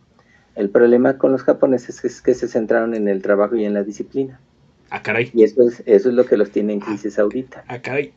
[0.55, 3.84] El problema con los japoneses es que se centraron en el trabajo y en la
[3.84, 4.39] disciplina.
[4.89, 5.32] Ah, caray.
[5.34, 7.63] Y eso es, eso es lo que los tiene en crisis ahorita.
[7.67, 8.13] Ah, caray.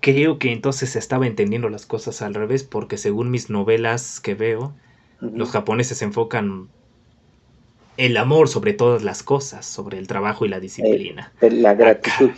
[0.00, 4.34] Creo que entonces se estaba entendiendo las cosas al revés, porque según mis novelas que
[4.34, 4.74] veo,
[5.20, 6.68] los japoneses se enfocan
[7.96, 11.32] el amor sobre todas las cosas, sobre el trabajo y la disciplina.
[11.40, 12.30] Eh, la gratitud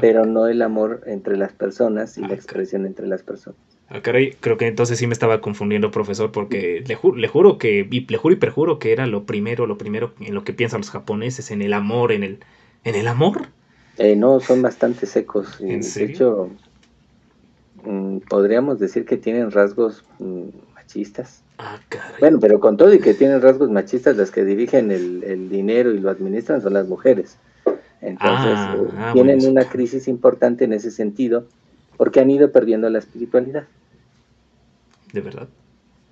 [0.00, 3.58] pero no el amor entre las personas y la expresión entre las personas.
[3.90, 7.88] Ah, caray, creo que entonces sí me estaba confundiendo, profesor, porque le, le juro que,
[7.90, 10.80] y, le juro y perjuro que era lo primero, lo primero en lo que piensan
[10.80, 12.38] los japoneses, en el amor, en el,
[12.84, 13.48] en el amor.
[13.96, 15.58] Eh, no, son bastante secos.
[15.60, 16.50] ¿En de hecho,
[17.84, 21.42] mm, podríamos decir que tienen rasgos mm, machistas.
[21.56, 22.20] Ah, caray.
[22.20, 25.92] Bueno, pero con todo y que tienen rasgos machistas, las que dirigen el, el dinero
[25.92, 27.38] y lo administran son las mujeres.
[28.00, 31.46] Entonces, ah, eh, ah, tienen una crisis importante en ese sentido
[31.96, 33.64] porque han ido perdiendo la espiritualidad.
[35.12, 35.48] ¿De verdad?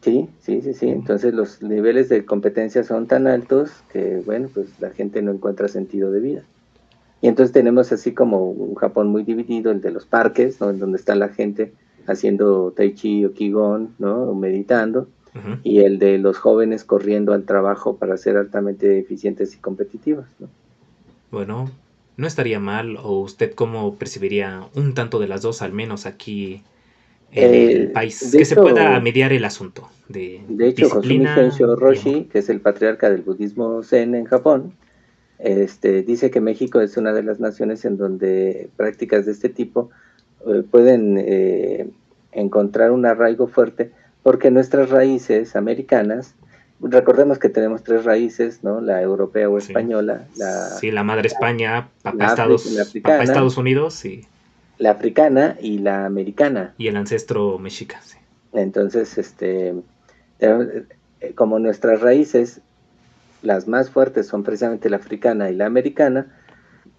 [0.01, 0.89] Sí, sí, sí, sí.
[0.89, 5.69] Entonces los niveles de competencia son tan altos que, bueno, pues la gente no encuentra
[5.69, 6.43] sentido de vida.
[7.21, 10.73] Y entonces tenemos así como un Japón muy dividido, el de los parques, ¿no?
[10.73, 11.73] donde está la gente
[12.07, 14.31] haciendo tai chi o qigong, ¿no?
[14.31, 15.09] O meditando,
[15.63, 20.49] y el de los jóvenes corriendo al trabajo para ser altamente eficientes y competitivos, ¿no?
[21.31, 21.71] Bueno,
[22.17, 26.63] no estaría mal, o usted cómo percibiría un tanto de las dos, al menos aquí
[27.33, 29.89] en el eh, país, que se pueda mediar el asunto.
[30.09, 30.89] De, de hecho,
[31.77, 34.73] Roshi, que es el patriarca del budismo zen en Japón,
[35.39, 39.91] este, dice que México es una de las naciones en donde prácticas de este tipo
[40.47, 41.91] eh, pueden eh,
[42.33, 43.91] encontrar un arraigo fuerte
[44.23, 46.35] porque nuestras raíces americanas
[46.81, 48.81] recordemos que tenemos tres raíces, ¿no?
[48.81, 50.27] La europea o española.
[50.37, 54.27] La, sí, la madre España, papá, Estados, Estados Unidos y...
[54.79, 56.75] La africana y la americana.
[56.77, 58.19] Y el ancestro mexica, sí.
[58.53, 59.75] Entonces, este,
[60.39, 60.85] eh,
[61.35, 62.61] como nuestras raíces,
[63.43, 66.27] las más fuertes son precisamente la africana y la americana,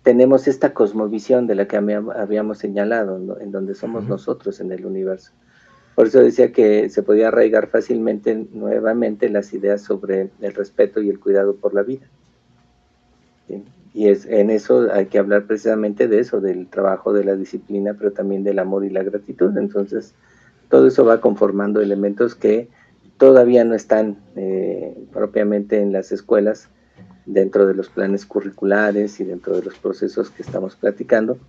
[0.01, 5.33] tenemos esta cosmovisión de la que habíamos señalado, en donde somos nosotros en el universo.
[5.97, 11.09] Por eso decía que se podía arraigar fácilmente nuevamente las ideas sobre el respeto y
[11.09, 12.05] el cuidado por la vida.
[13.95, 17.95] Y es, en eso hay que hablar precisamente de eso, del trabajo, de la disciplina,
[17.97, 19.57] pero también del amor y la gratitud.
[19.57, 20.13] Entonces,
[20.69, 22.69] todo eso va conformando elementos que
[23.17, 26.69] todavía no están eh, propiamente en las escuelas,
[27.25, 31.39] dentro de los planes curriculares y dentro de los procesos que estamos platicando,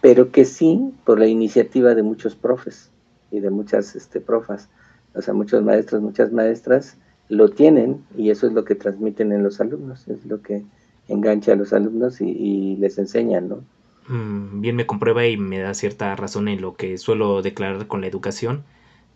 [0.00, 2.90] pero que sí por la iniciativa de muchos profes
[3.30, 4.68] y de muchas este, profas,
[5.14, 6.96] o sea, muchos maestros, muchas maestras
[7.28, 10.64] lo tienen y eso es lo que transmiten en los alumnos, es lo que
[11.08, 13.64] engancha a los alumnos y, les enseñan, ¿no?
[14.08, 18.00] Mm, bien me comprueba y me da cierta razón en lo que suelo declarar con
[18.00, 18.64] la educación.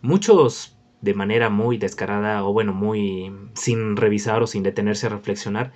[0.03, 5.73] Muchos de manera muy descarada o bueno, muy sin revisar o sin detenerse a reflexionar,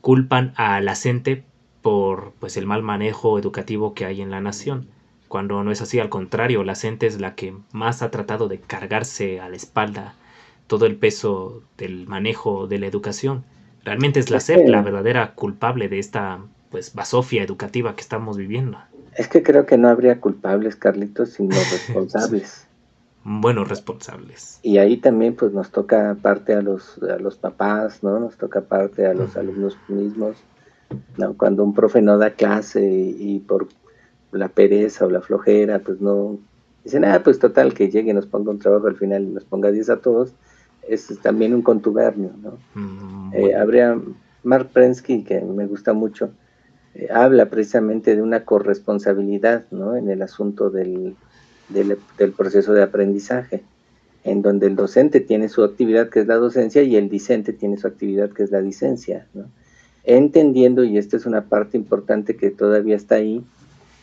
[0.00, 1.44] culpan a la gente
[1.80, 4.88] por pues el mal manejo educativo que hay en la nación
[5.32, 8.58] cuando no es así, al contrario, la gente es la que más ha tratado de
[8.58, 10.12] cargarse a la espalda
[10.66, 13.42] todo el peso del manejo de la educación.
[13.82, 18.76] Realmente es la SEP la verdadera culpable de esta pues basofia educativa que estamos viviendo.
[19.16, 22.68] Es que creo que no habría culpables, Carlitos, sino responsables.
[23.24, 24.60] Buenos responsables.
[24.62, 28.20] Y ahí también pues nos toca parte a los, a los papás, ¿no?
[28.20, 30.36] Nos toca parte a los alumnos mismos.
[31.16, 31.32] ¿no?
[31.38, 33.68] Cuando un profe no da clase y por
[34.32, 36.38] la pereza o la flojera, pues no,
[36.84, 39.44] dicen, ah, pues total, que llegue y nos ponga un trabajo al final y nos
[39.44, 40.32] ponga 10 a todos,
[40.88, 42.58] es también un contubernio, ¿no?
[42.74, 43.98] Mm, eh, habría,
[44.42, 46.30] Mark Prensky, que me gusta mucho,
[46.94, 49.96] eh, habla precisamente de una corresponsabilidad, ¿no?
[49.96, 51.14] En el asunto del,
[51.68, 53.62] del, del proceso de aprendizaje,
[54.24, 57.76] en donde el docente tiene su actividad que es la docencia y el discente tiene
[57.76, 59.44] su actividad que es la dicencia, ¿no?
[60.04, 63.44] Entendiendo, y esta es una parte importante que todavía está ahí,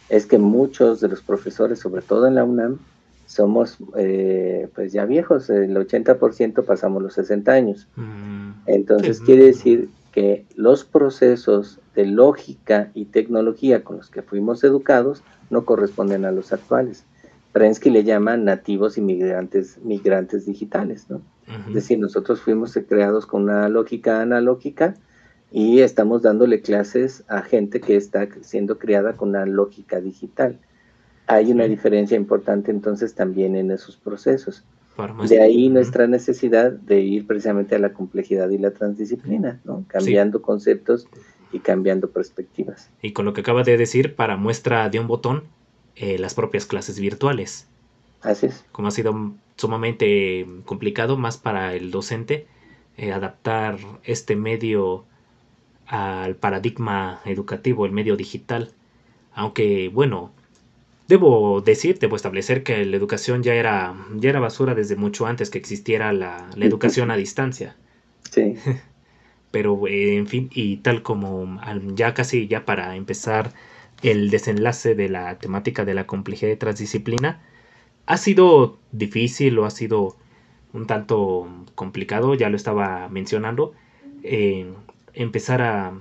[0.10, 2.80] es que muchos de los profesores, sobre todo en la UNAM,
[3.28, 7.88] somos eh, pues ya viejos, el 80% pasamos los 60 años.
[7.96, 8.52] Mm.
[8.66, 15.22] Entonces quiere decir que los procesos de lógica y tecnología con los que fuimos educados
[15.52, 17.06] no corresponden a los actuales.
[17.52, 21.22] Prensky le llama nativos inmigrantes migrantes digitales, ¿no?
[21.68, 24.96] Es decir, nosotros fuimos creados con una lógica analógica
[25.52, 30.60] y estamos dándole clases a gente que está siendo criada con una lógica digital.
[31.28, 34.64] Hay una diferencia importante entonces también en esos procesos.
[35.30, 39.86] De ahí nuestra necesidad de ir precisamente a la complejidad y la transdisciplina, ¿no?
[39.88, 41.08] cambiando conceptos
[41.54, 42.90] y cambiando perspectivas.
[43.02, 45.44] Y con lo que acaba de decir, para muestra de un botón,
[45.96, 47.66] eh, las propias clases virtuales.
[48.22, 48.66] Así es.
[48.74, 52.48] Como ha sido sumamente complicado, más para el docente,
[52.98, 55.06] eh, adaptar este medio
[55.90, 58.72] al paradigma educativo, el medio digital.
[59.34, 60.32] Aunque, bueno,
[61.08, 65.50] debo decir, debo establecer que la educación ya era, ya era basura desde mucho antes
[65.50, 67.76] que existiera la, educación a distancia.
[68.30, 68.54] Sí.
[69.52, 71.60] Pero, eh, en fin, y tal como
[71.96, 73.54] ya casi ya para empezar
[74.04, 77.42] el desenlace de la temática de la complejidad de transdisciplina,
[78.06, 80.16] ha sido difícil o ha sido
[80.74, 83.74] un tanto complicado, ya lo estaba mencionando,
[84.22, 84.72] eh,
[85.20, 85.94] empezar a,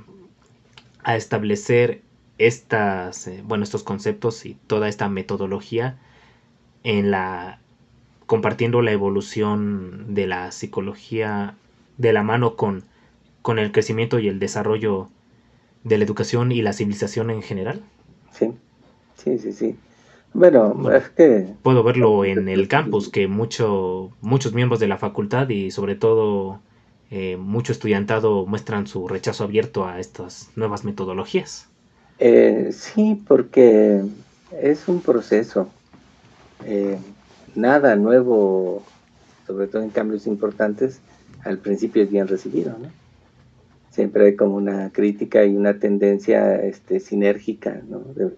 [1.03, 2.03] a establecer
[2.39, 5.99] estas, eh, bueno, estos conceptos y toda esta metodología
[6.85, 7.59] en la
[8.27, 11.55] compartiendo la evolución de la psicología
[11.97, 12.85] de la mano con,
[13.43, 15.09] con el crecimiento y el desarrollo
[15.83, 17.83] de la educación y la civilización en general.
[18.31, 18.53] Sí,
[19.17, 19.77] sí, sí, sí.
[20.35, 21.55] Bueno, es que...
[21.63, 26.61] Puedo verlo en el campus, que mucho, muchos miembros de la facultad y sobre todo
[27.11, 31.69] eh, mucho estudiantado muestran su rechazo abierto a estas nuevas metodologías.
[32.19, 34.03] Eh, sí, porque
[34.61, 35.69] es un proceso.
[36.65, 36.99] Eh,
[37.55, 38.83] nada nuevo,
[39.47, 41.01] sobre todo en cambios importantes,
[41.45, 42.77] al principio es bien recibido.
[42.79, 42.89] ¿no?
[43.91, 48.01] Siempre hay como una crítica y una tendencia este, sinérgica ¿no?
[48.15, 48.37] de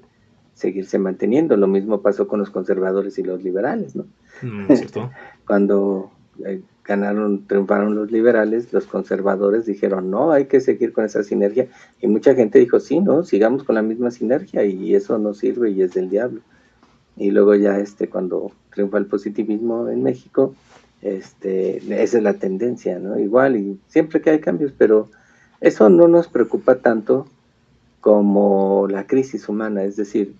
[0.54, 1.56] seguirse manteniendo.
[1.56, 3.96] Lo mismo pasó con los conservadores y los liberales.
[3.96, 4.06] ¿no?
[4.42, 4.66] Mm,
[5.46, 6.10] Cuando
[6.44, 6.60] eh,
[6.90, 11.68] ganaron, triunfaron los liberales, los conservadores dijeron, no, hay que seguir con esa sinergia.
[12.00, 15.70] Y mucha gente dijo, sí, no, sigamos con la misma sinergia y eso no sirve
[15.70, 16.40] y es del diablo.
[17.16, 20.52] Y luego ya este, cuando triunfa el positivismo en México,
[21.00, 23.20] este, esa es la tendencia, ¿no?
[23.20, 25.08] Igual, y siempre que hay cambios, pero
[25.60, 27.28] eso no nos preocupa tanto
[28.00, 30.34] como la crisis humana, es decir,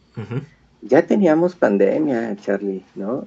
[0.83, 3.25] ya teníamos pandemia, Charlie, ¿no?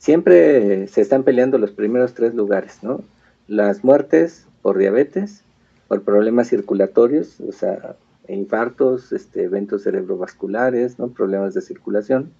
[0.00, 3.04] Siempre se están peleando los primeros tres lugares, ¿no?
[3.46, 5.42] Las muertes por diabetes,
[5.88, 7.96] por problemas circulatorios, o sea,
[8.26, 11.08] infartos, este, eventos cerebrovasculares, ¿no?
[11.08, 12.32] Problemas de circulación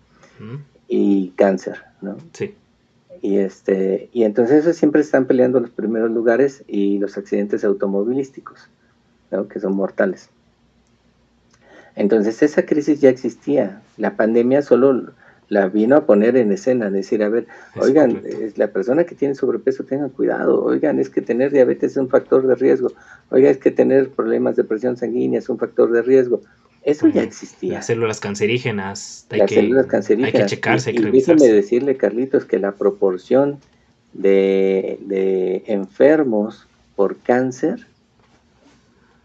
[0.88, 2.16] y cáncer, ¿no?
[2.32, 2.54] Sí.
[3.20, 8.70] Y, este, y entonces eso siempre están peleando los primeros lugares y los accidentes automovilísticos,
[9.30, 9.48] ¿no?
[9.48, 10.30] que son mortales.
[11.94, 13.82] Entonces esa crisis ya existía.
[13.98, 15.12] La pandemia solo
[15.50, 19.34] la vino a poner en escena, decir, a ver, oigan, es la persona que tiene
[19.34, 22.92] sobrepeso, tengan cuidado, oigan, es que tener diabetes es un factor de riesgo,
[23.30, 26.40] oigan, es que tener problemas de presión sanguínea es un factor de riesgo.
[26.82, 27.74] Eso ya existía.
[27.74, 30.34] Las células cancerígenas, hay, las que, células cancerígenas.
[30.34, 33.58] hay que checarse, hay que Déjeme decirle, Carlitos, que la proporción
[34.12, 37.88] de, de enfermos por cáncer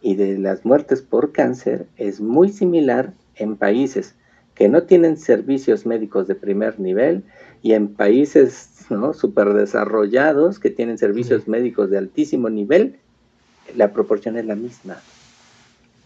[0.02, 4.16] y de las muertes por cáncer es muy similar en países
[4.56, 7.24] que no tienen servicios médicos de primer nivel
[7.62, 9.14] y en países ¿no?
[9.14, 12.96] superdesarrollados que tienen servicios médicos de altísimo nivel,
[13.76, 14.98] la proporción es la misma.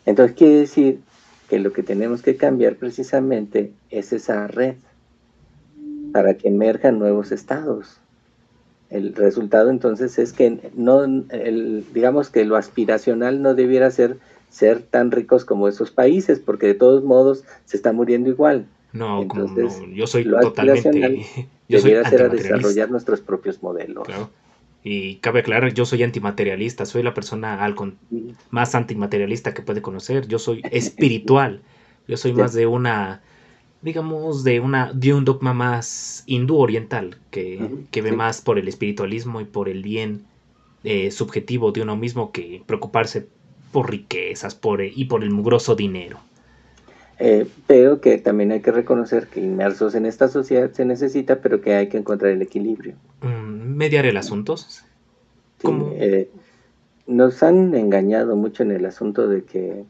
[0.06, 1.00] Entonces quiere decir
[1.50, 4.76] que lo que tenemos que cambiar precisamente es esa red
[6.12, 7.98] para que emerjan nuevos estados.
[8.90, 14.18] El resultado entonces es que no, el, digamos que lo aspiracional no debiera ser
[14.50, 18.66] ser tan ricos como esos países, porque de todos modos se está muriendo igual.
[18.92, 21.26] No, Entonces, yo soy totalmente.
[21.70, 24.04] Yo soy ser a desarrollar nuestros propios modelos.
[24.08, 24.32] Claro.
[24.84, 27.76] Y cabe aclarar, yo soy antimaterialista, soy la persona al
[28.50, 30.28] más antimaterialista que puede conocer.
[30.28, 31.62] Yo soy espiritual.
[32.08, 33.22] Yo soy más de una,
[33.84, 38.68] digamos, de una de un dogma más hindú oriental, que, que ve más por el
[38.68, 40.26] espiritualismo y por el bien
[40.84, 43.28] eh, subjetivo de uno mismo que preocuparse
[43.72, 46.20] por riquezas por, y por el mugroso dinero.
[47.22, 51.60] Eh, pero que también hay que reconocer que inmersos en esta sociedad se necesita, pero
[51.60, 52.96] que hay que encontrar el equilibrio.
[53.22, 54.56] Mm, mediar el asunto.
[55.96, 56.30] Eh,
[57.08, 59.84] nos han engañado mucho en el asunto de que,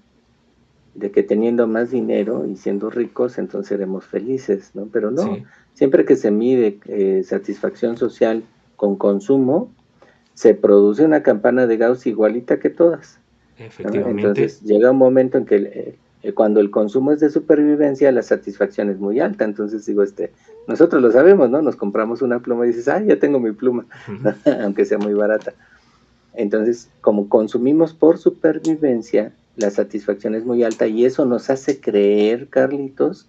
[0.95, 4.87] de que teniendo más dinero y siendo ricos, entonces seremos felices, ¿no?
[4.91, 5.37] Pero no,
[5.75, 8.43] siempre que se mide eh, satisfacción social
[8.75, 9.71] con consumo,
[10.33, 13.19] se produce una campana de Gauss igualita que todas.
[13.59, 14.21] Efectivamente.
[14.21, 18.89] Entonces llega un momento en que eh, cuando el consumo es de supervivencia, la satisfacción
[18.89, 19.45] es muy alta.
[19.45, 20.31] Entonces digo, este,
[20.67, 21.61] nosotros lo sabemos, ¿no?
[21.61, 23.85] Nos compramos una pluma y dices, ah, ya tengo mi pluma,
[24.63, 25.53] aunque sea muy barata.
[26.33, 32.47] Entonces, como consumimos por supervivencia, la satisfacción es muy alta y eso nos hace creer,
[32.47, 33.27] Carlitos,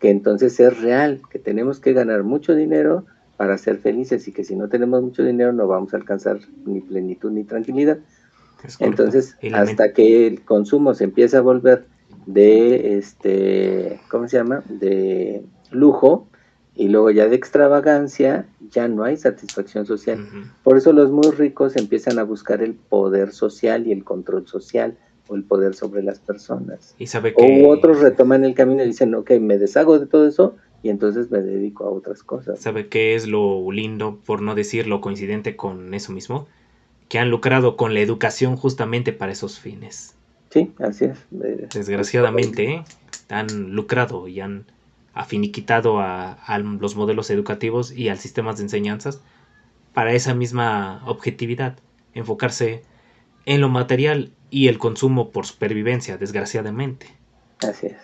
[0.00, 3.04] que entonces es real, que tenemos que ganar mucho dinero
[3.36, 6.80] para ser felices y que si no tenemos mucho dinero no vamos a alcanzar ni
[6.80, 7.98] plenitud ni tranquilidad.
[8.80, 11.86] Entonces, hasta que el consumo se empieza a volver
[12.26, 14.62] de, este, ¿cómo se llama?
[14.68, 16.28] De lujo
[16.74, 20.26] y luego ya de extravagancia, ya no hay satisfacción social.
[20.62, 24.96] Por eso los muy ricos empiezan a buscar el poder social y el control social
[25.26, 26.94] o el poder sobre las personas.
[26.98, 27.64] Y sabe que...
[27.64, 31.30] O otros retoman el camino y dicen, ok, me deshago de todo eso y entonces
[31.30, 32.60] me dedico a otras cosas.
[32.60, 36.46] ¿Sabe qué es lo lindo, por no decir lo coincidente con eso mismo?
[37.08, 40.14] Que han lucrado con la educación justamente para esos fines.
[40.50, 41.18] Sí, así es.
[41.30, 42.84] Desgraciadamente, ¿eh?
[43.28, 44.64] han lucrado y han
[45.14, 49.20] afiniquitado a, a, los modelos educativos y al sistema de enseñanzas
[49.92, 51.76] para esa misma objetividad,
[52.14, 52.82] enfocarse
[53.46, 57.06] en lo material y el consumo por supervivencia, desgraciadamente.
[57.66, 57.96] Así es.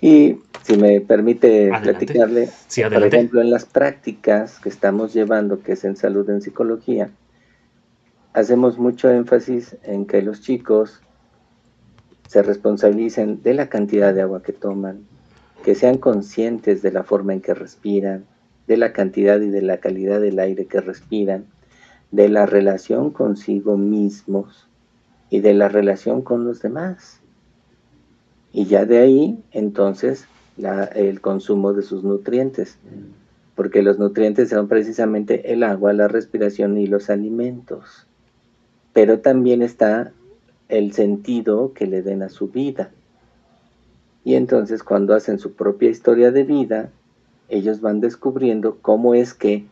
[0.00, 2.48] Y si me permite platicarle,
[2.90, 7.10] por ejemplo, en las prácticas que estamos llevando, que es en salud en psicología,
[8.32, 11.00] hacemos mucho énfasis en que los chicos
[12.28, 15.06] se responsabilicen de la cantidad de agua que toman,
[15.62, 18.24] que sean conscientes de la forma en que respiran,
[18.66, 21.44] de la cantidad y de la calidad del aire que respiran,
[22.10, 24.68] de la relación consigo mismos
[25.30, 27.20] y de la relación con los demás.
[28.52, 30.26] Y ya de ahí, entonces,
[30.94, 32.78] el consumo de sus nutrientes,
[33.54, 38.06] porque los nutrientes son precisamente el agua, la respiración y los alimentos.
[38.92, 40.12] Pero también está
[40.68, 42.90] el sentido que le den a su vida.
[44.24, 46.90] Y entonces cuando hacen su propia historia de vida,
[47.48, 49.66] ellos van descubriendo cómo es que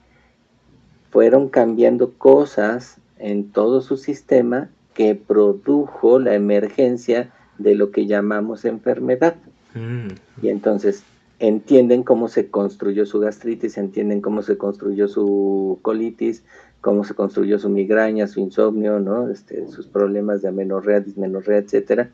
[1.11, 8.65] fueron cambiando cosas en todo su sistema que produjo la emergencia de lo que llamamos
[8.65, 9.37] enfermedad.
[9.75, 10.09] Mm.
[10.43, 11.05] Y entonces
[11.41, 16.45] entienden cómo se construyó su gastritis, entienden cómo se construyó su colitis,
[16.83, 19.31] cómo se construyó su migraña, su insomnio, ¿no?
[19.31, 22.11] Este, sus problemas de amenorrea, dismenorrea, etcétera,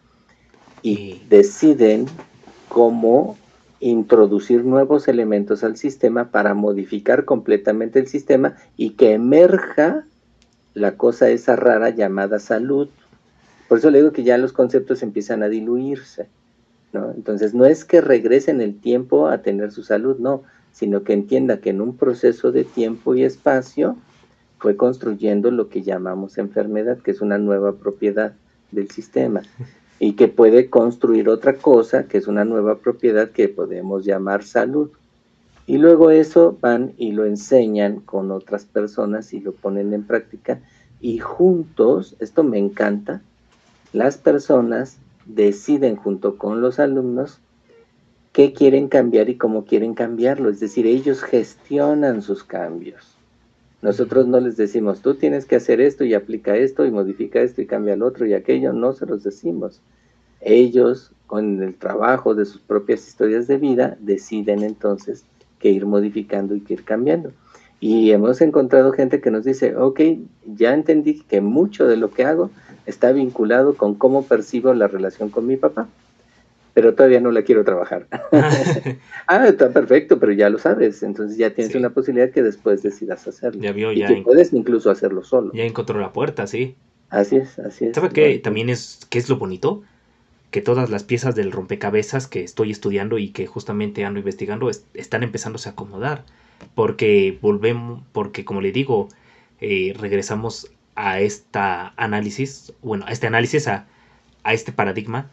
[0.82, 2.06] y deciden
[2.68, 3.36] cómo
[3.80, 10.06] introducir nuevos elementos al sistema para modificar completamente el sistema y que emerja
[10.72, 12.88] la cosa esa rara llamada salud.
[13.68, 16.28] Por eso le digo que ya los conceptos empiezan a diluirse.
[16.92, 21.12] Entonces no es que regrese en el tiempo a tener su salud, no, sino que
[21.12, 23.96] entienda que en un proceso de tiempo y espacio
[24.58, 28.34] fue construyendo lo que llamamos enfermedad, que es una nueva propiedad
[28.72, 29.42] del sistema,
[29.98, 34.90] y que puede construir otra cosa, que es una nueva propiedad que podemos llamar salud.
[35.66, 40.60] Y luego eso van y lo enseñan con otras personas y lo ponen en práctica,
[41.00, 43.20] y juntos, esto me encanta,
[43.92, 47.40] las personas deciden junto con los alumnos
[48.32, 53.16] qué quieren cambiar y cómo quieren cambiarlo, es decir, ellos gestionan sus cambios.
[53.82, 57.62] Nosotros no les decimos, tú tienes que hacer esto y aplica esto y modifica esto
[57.62, 59.80] y cambia el otro y aquello, no se los decimos.
[60.40, 65.24] Ellos, con el trabajo de sus propias historias de vida, deciden entonces
[65.58, 67.32] que ir modificando y que ir cambiando.
[67.80, 70.00] Y hemos encontrado gente que nos dice, ok,
[70.46, 72.50] ya entendí que mucho de lo que hago
[72.86, 75.88] está vinculado con cómo percibo la relación con mi papá
[76.76, 78.06] pero todavía no la quiero trabajar.
[79.26, 83.26] ah, está perfecto, pero ya lo sabes, entonces ya tienes una posibilidad que después decidas
[83.26, 83.62] hacerlo.
[83.62, 84.08] Ya vio, y ya.
[84.08, 85.52] Que puedes incluso hacerlo solo.
[85.54, 86.74] Ya encontró la puerta, sí.
[87.08, 87.94] Así es, así es.
[87.94, 89.84] ¿Sabe qué también es, qué es lo bonito?
[90.50, 95.22] Que todas las piezas del rompecabezas que estoy estudiando y que justamente ando investigando están
[95.22, 96.24] empezándose a acomodar.
[96.74, 99.08] Porque volvemos, porque como le digo,
[99.62, 103.86] eh, regresamos a esta análisis, bueno, a este análisis, a,
[104.42, 105.30] a este paradigma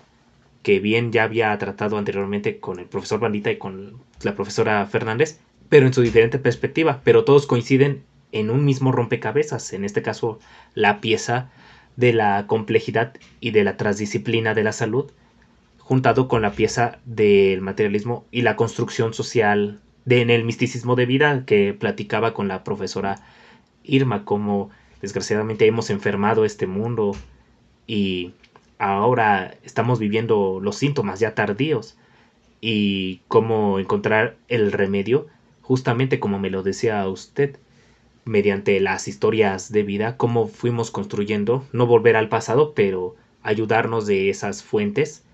[0.62, 5.40] que bien ya había tratado anteriormente con el profesor Bandita y con la profesora Fernández,
[5.70, 10.40] pero en su diferente perspectiva, pero todos coinciden en un mismo rompecabezas, en este caso
[10.74, 11.52] la pieza
[11.98, 15.12] de la complejidad y de la transdisciplina de la salud,
[15.78, 21.06] juntado con la pieza del materialismo y la construcción social de, en el misticismo de
[21.06, 23.20] vida que platicaba con la profesora
[23.84, 24.70] Irma, como
[25.04, 27.12] desgraciadamente hemos enfermado este mundo
[27.86, 28.32] y
[28.80, 31.98] ahora estamos viviendo los síntomas ya tardíos
[32.62, 35.28] y cómo encontrar el remedio,
[35.62, 37.58] justamente como me lo decía usted,
[38.24, 44.30] mediante las historias de vida, cómo fuimos construyendo, no volver al pasado, pero ayudarnos de
[44.30, 45.26] esas fuentes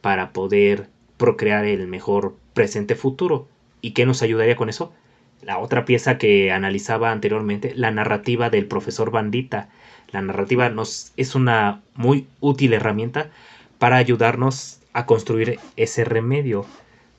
[0.00, 0.88] para poder
[1.18, 3.46] procrear el mejor presente futuro.
[3.82, 4.94] ¿Y qué nos ayudaría con eso?
[5.42, 9.68] La otra pieza que analizaba anteriormente, la narrativa del profesor Bandita.
[10.10, 13.30] La narrativa nos es una muy útil herramienta
[13.78, 16.66] para ayudarnos a construir ese remedio,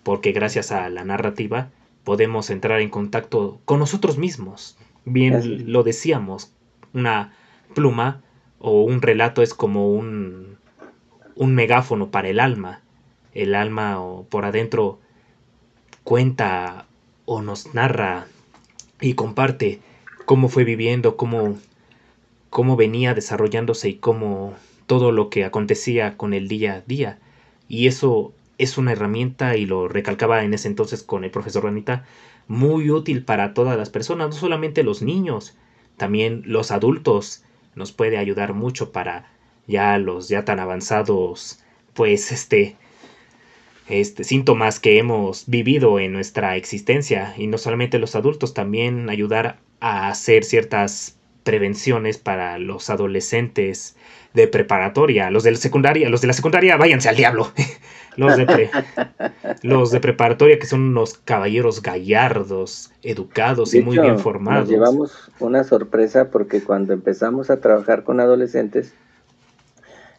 [0.04, 1.70] porque gracias a la narrativa
[2.04, 4.78] podemos entrar en contacto con nosotros mismos.
[5.06, 6.54] Bien lo decíamos,
[6.94, 7.34] una
[7.74, 8.22] pluma
[8.60, 10.58] o un relato es como un,
[11.36, 12.82] un megáfono para el alma.
[13.34, 15.00] El alma o por adentro
[16.04, 16.88] cuenta
[17.31, 18.26] o nos narra
[18.99, 19.80] y comparte
[20.26, 21.60] cómo fue viviendo, cómo,
[22.49, 24.56] cómo venía desarrollándose y cómo
[24.88, 27.19] todo lo que acontecía con el día a día.
[27.68, 32.03] Y eso es una herramienta, y lo recalcaba en ese entonces con el profesor Ranita,
[32.47, 35.56] muy útil para todas las personas, no solamente los niños,
[35.97, 37.43] también los adultos.
[37.76, 39.30] Nos puede ayudar mucho para
[39.68, 41.60] ya los ya tan avanzados,
[41.93, 42.76] pues este,
[43.90, 49.57] este, síntomas que hemos vivido en nuestra existencia y no solamente los adultos, también ayudar
[49.80, 53.95] a hacer ciertas prevenciones para los adolescentes
[54.34, 57.52] de preparatoria, los de la secundaria, los de la secundaria váyanse al diablo.
[58.16, 58.70] los de
[59.64, 64.64] los de preparatoria que son unos caballeros gallardos, educados y muy bien formados.
[64.64, 68.94] Nos llevamos una sorpresa porque cuando empezamos a trabajar con adolescentes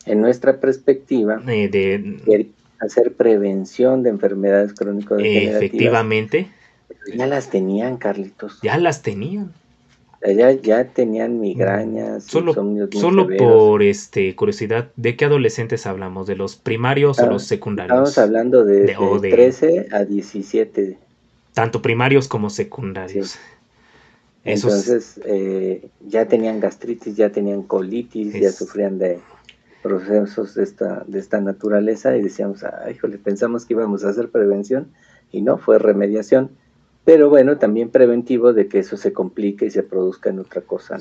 [0.06, 2.50] en nuestra perspectiva eh, de,
[2.80, 5.20] hacer prevención de enfermedades crónicas.
[5.22, 6.48] Efectivamente.
[7.14, 8.58] Ya las tenían, Carlitos.
[8.62, 9.52] Ya las tenían.
[10.22, 12.24] Ya, ya tenían migrañas.
[12.24, 12.54] Solo,
[12.92, 16.26] solo por este curiosidad, ¿de qué adolescentes hablamos?
[16.26, 18.10] ¿De los primarios o los secundarios?
[18.10, 20.98] Estamos hablando de, de, 13 a 17.
[21.54, 23.38] Tanto primarios como secundarios.
[24.44, 29.20] Entonces, eh, ya tenían gastritis, ya tenían colitis, ya sufrían de,
[29.82, 34.30] procesos de esta, de esta naturaleza y decíamos, ay, híjole, pensamos que íbamos a hacer
[34.30, 34.88] prevención
[35.32, 36.50] y no, fue remediación,
[37.04, 40.98] pero bueno, también preventivo de que eso se complique y se produzca en otra cosa.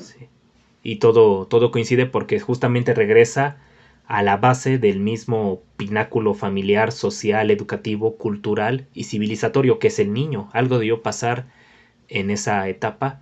[0.82, 3.58] Y todo, todo coincide porque justamente regresa
[4.06, 10.12] a la base del mismo pináculo familiar, social, educativo, cultural y civilizatorio que es el
[10.12, 10.48] niño.
[10.52, 11.46] Algo debió pasar
[12.08, 13.20] en esa etapa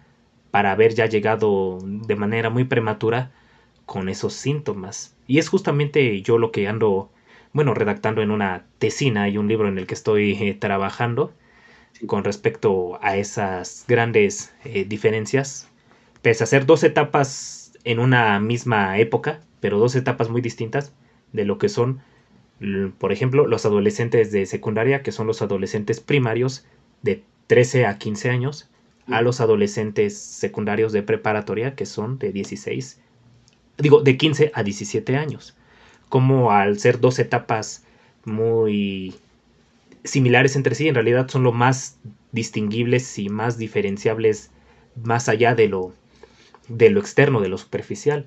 [0.50, 3.32] para haber ya llegado de manera muy prematura
[3.88, 5.16] con esos síntomas.
[5.26, 7.10] Y es justamente yo lo que ando,
[7.54, 11.32] bueno, redactando en una tesina y un libro en el que estoy eh, trabajando
[12.06, 15.70] con respecto a esas grandes eh, diferencias.
[16.20, 20.92] Pese a ser dos etapas en una misma época, pero dos etapas muy distintas
[21.32, 22.02] de lo que son,
[22.98, 26.66] por ejemplo, los adolescentes de secundaria, que son los adolescentes primarios
[27.00, 28.68] de 13 a 15 años,
[29.06, 33.00] a los adolescentes secundarios de preparatoria, que son de 16
[33.78, 35.56] digo, de 15 a 17 años.
[36.08, 37.84] Como al ser dos etapas
[38.24, 39.14] muy
[40.04, 41.98] similares entre sí, en realidad son lo más
[42.32, 44.50] distinguibles y más diferenciables
[45.02, 45.94] más allá de lo,
[46.68, 48.26] de lo externo, de lo superficial.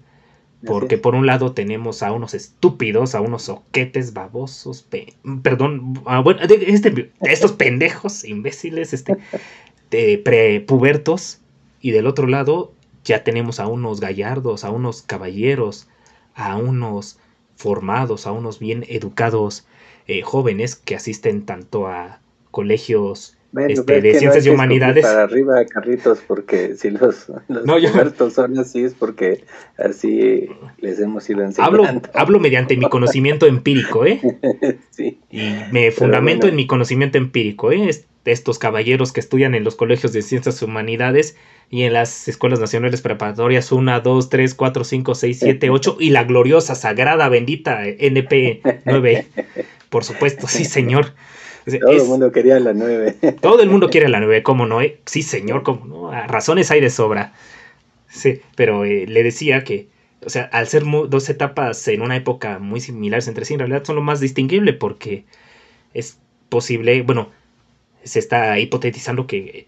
[0.64, 4.88] Porque por un lado tenemos a unos estúpidos, a unos soquetes babosos,
[5.42, 9.18] perdón, bueno, este, estos pendejos, imbéciles, este,
[9.90, 11.42] de prepubertos,
[11.82, 12.74] y del otro lado
[13.04, 15.88] ya tenemos a unos gallardos, a unos caballeros,
[16.36, 17.20] a unos
[17.56, 19.68] formados, a unos bien educados
[20.08, 22.22] eh, jóvenes que asisten tanto a
[22.52, 23.38] colegios
[23.68, 25.06] este, de ciencias y humanidades.
[25.06, 29.44] Para arriba, carritos, porque si los, los son así es porque
[29.78, 30.50] así
[30.80, 31.86] les hemos ido enseñando.
[31.86, 34.22] Hablo, hablo mediante mi conocimiento empírico, ¿eh?
[34.90, 35.20] sí.
[35.30, 37.90] Y me fundamento en mi conocimiento empírico, ¿eh?
[38.24, 41.36] Estos caballeros que estudian en los colegios de ciencias y humanidades
[41.72, 46.10] y en las escuelas nacionales preparatorias 1, 2, 3, 4, 5, 6, 7, 8 y
[46.12, 49.26] la gloriosa, sagrada, bendita NP9.
[49.90, 51.14] Por supuesto, sí, señor.
[51.66, 53.18] Todo el mundo quería la 9.
[53.42, 54.82] Todo el mundo quiere la 9, ¿cómo no?
[54.82, 55.00] Eh?
[55.06, 56.28] Sí, señor, ¿cómo no?
[56.28, 57.34] razones hay de sobra.
[58.08, 59.88] Sí, pero eh, le decía que,
[60.26, 63.84] o sea, al ser dos etapas en una época muy similares entre sí, en realidad
[63.84, 65.26] son lo más distinguible porque
[65.94, 66.18] es
[66.50, 67.30] posible, bueno,
[68.04, 69.68] se está hipotetizando que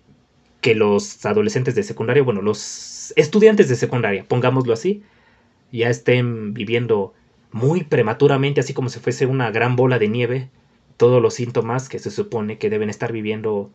[0.63, 5.03] que los adolescentes de secundaria, bueno, los estudiantes de secundaria, pongámoslo así,
[5.73, 7.13] ya estén viviendo
[7.51, 10.49] muy prematuramente, así como si fuese una gran bola de nieve,
[10.97, 13.69] todos los síntomas que se supone que deben estar viviendo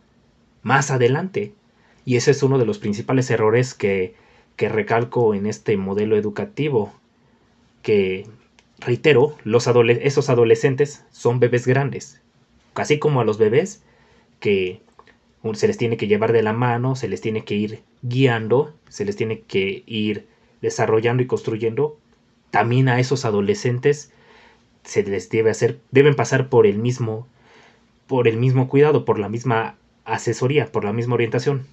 [0.63, 1.53] más adelante.
[2.05, 4.15] Y ese es uno de los principales errores que,
[4.57, 6.93] que recalco en este modelo educativo,
[7.83, 8.27] que,
[8.81, 12.21] reitero, los esos adolescentes son bebés grandes,
[12.75, 13.83] así como a los bebés
[14.41, 14.81] que
[15.55, 19.05] se les tiene que llevar de la mano, se les tiene que ir guiando, se
[19.05, 20.27] les tiene que ir
[20.61, 21.99] desarrollando y construyendo.
[22.51, 24.13] También a esos adolescentes
[24.89, 27.29] se les debe hacer, deben pasar por el mismo,
[28.07, 31.67] por el mismo cuidado, por la misma asesoría, por la misma orientación.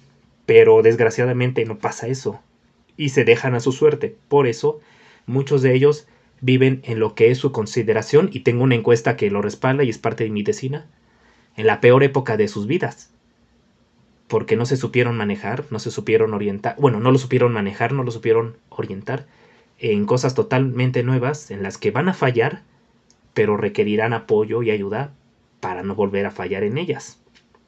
[0.44, 2.38] Pero desgraciadamente no pasa eso.
[2.98, 4.14] Y se dejan a su suerte.
[4.28, 4.80] Por eso,
[5.24, 6.06] muchos de ellos
[6.42, 9.88] viven en lo que es su consideración, y tengo una encuesta que lo respalda y
[9.88, 10.86] es parte de mi decina,
[11.56, 13.14] en la peor época de sus vidas.
[14.28, 18.02] Porque no se supieron manejar, no se supieron orientar, bueno, no lo supieron manejar, no
[18.02, 19.26] lo supieron orientar
[19.78, 22.62] en cosas totalmente nuevas en las que van a fallar,
[23.36, 25.12] pero requerirán apoyo y ayuda
[25.60, 27.22] para no volver a fallar en ellas.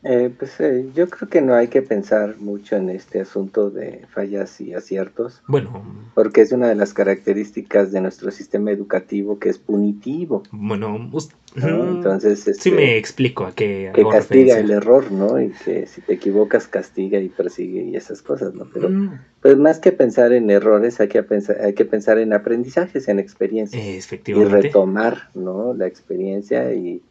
[0.05, 4.07] Eh, pues eh, yo creo que no hay que pensar mucho en este asunto de
[4.11, 5.43] fallas y aciertos.
[5.49, 5.85] Bueno.
[6.15, 10.45] Porque es una de las características de nuestro sistema educativo que es punitivo.
[10.53, 11.11] Bueno,
[11.57, 12.41] entonces...
[12.41, 13.91] sí este, me explico a qué...
[13.93, 15.41] Que castiga el error, ¿no?
[15.41, 18.69] Y que si te equivocas castiga y persigue y esas cosas, ¿no?
[18.73, 19.19] Pero mm.
[19.43, 23.19] pues más que pensar en errores hay que pensar, hay que pensar en aprendizajes, en
[23.19, 23.85] experiencias.
[23.85, 24.59] Efectivamente.
[24.59, 25.75] Y retomar, ¿no?
[25.75, 27.03] La experiencia y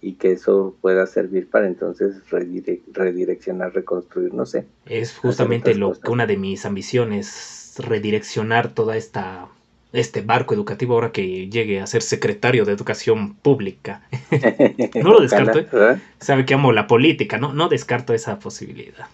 [0.00, 4.66] y que eso pueda servir para entonces redireccionar, reconstruir, no sé.
[4.86, 9.48] Es justamente lo que una de mis ambiciones, redireccionar toda esta
[9.92, 14.02] este barco educativo ahora que llegue a ser secretario de educación pública.
[14.94, 16.00] no lo descarto, ¿eh?
[16.20, 19.06] sabe que amo la política, no, no descarto esa posibilidad.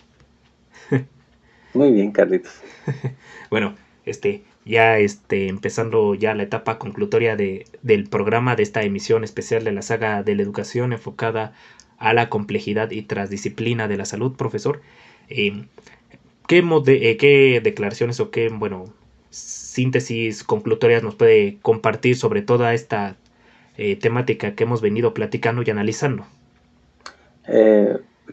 [1.74, 2.52] Muy bien, Carlitos.
[3.50, 9.24] bueno, este, ya este, empezando ya la etapa conclutoria de, del programa de esta emisión
[9.24, 11.52] especial de la saga de la educación enfocada
[11.98, 14.80] a la complejidad y transdisciplina de la salud, profesor.
[15.28, 15.66] Eh,
[16.48, 18.86] ¿qué, eh, ¿Qué declaraciones o qué, bueno,
[19.30, 23.16] síntesis conclutorias nos puede compartir sobre toda esta
[23.76, 26.26] eh, temática que hemos venido platicando y analizando?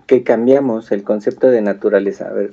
[0.05, 2.29] que cambiamos el concepto de naturaleza.
[2.29, 2.51] A ver,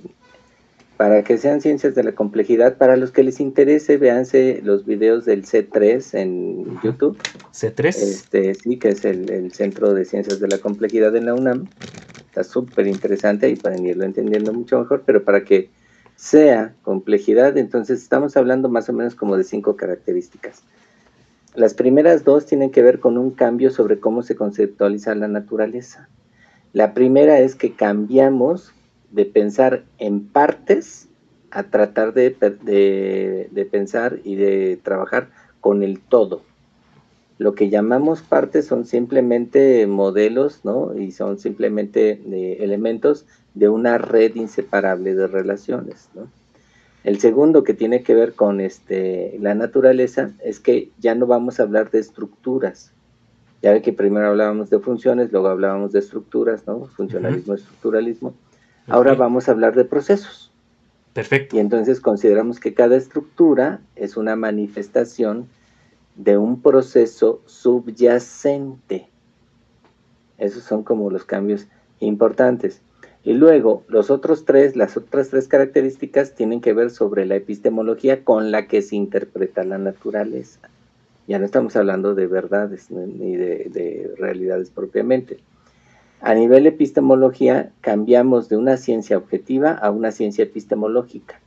[0.97, 2.79] para que sean ciencias de la complejidad.
[2.79, 7.19] Para los que les interese, véanse los videos del C3 en YouTube.
[7.53, 7.89] C3.
[7.89, 11.69] Este, sí, que es el, Centro de Ciencias de la Complejidad en la UNAM.
[12.27, 15.71] Está súper interesante y para irlo entendiendo mucho mejor, pero para que
[16.17, 20.63] sea complejidad, entonces estamos hablando más o menos como de cinco características.
[21.55, 26.09] Las primeras dos tienen que ver con un cambio sobre cómo se conceptualiza la naturaleza.
[26.73, 28.73] La primera es que cambiamos
[29.11, 31.09] de pensar en partes
[31.51, 32.31] a tratar de,
[33.71, 35.31] pensar y de trabajar
[35.61, 36.43] con el todo.
[37.39, 40.99] Lo que llamamos partes son simplemente modelos, ¿no?
[40.99, 46.29] Y son simplemente eh, elementos de una red inseparable de relaciones, ¿no?
[47.05, 51.61] El segundo que tiene que ver con este, la naturaleza es que ya no vamos
[51.61, 52.91] a hablar de estructuras.
[53.63, 56.87] Ya ve que primero hablábamos de funciones, luego hablábamos de estructuras, ¿no?
[56.87, 58.35] Funcionalismo, estructuralismo.
[58.89, 60.53] Ahora vamos a hablar de procesos.
[61.13, 61.57] Perfecto.
[61.57, 65.49] Y entonces consideramos que cada estructura es una manifestación
[66.15, 69.09] de un proceso subyacente.
[70.39, 71.67] Esos son como los cambios
[72.01, 72.83] importantes.
[73.25, 78.23] Y luego, los otros tres, las otras tres características tienen que ver sobre la epistemología
[78.23, 80.61] con la que se interpreta la naturaleza.
[81.27, 85.39] Ya no estamos hablando de verdades ni de, de realidades propiamente.
[86.21, 91.41] A nivel epistemología, cambiamos de una ciencia objetiva a una ciencia epistemológica,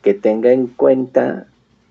[0.00, 1.46] que tenga en cuenta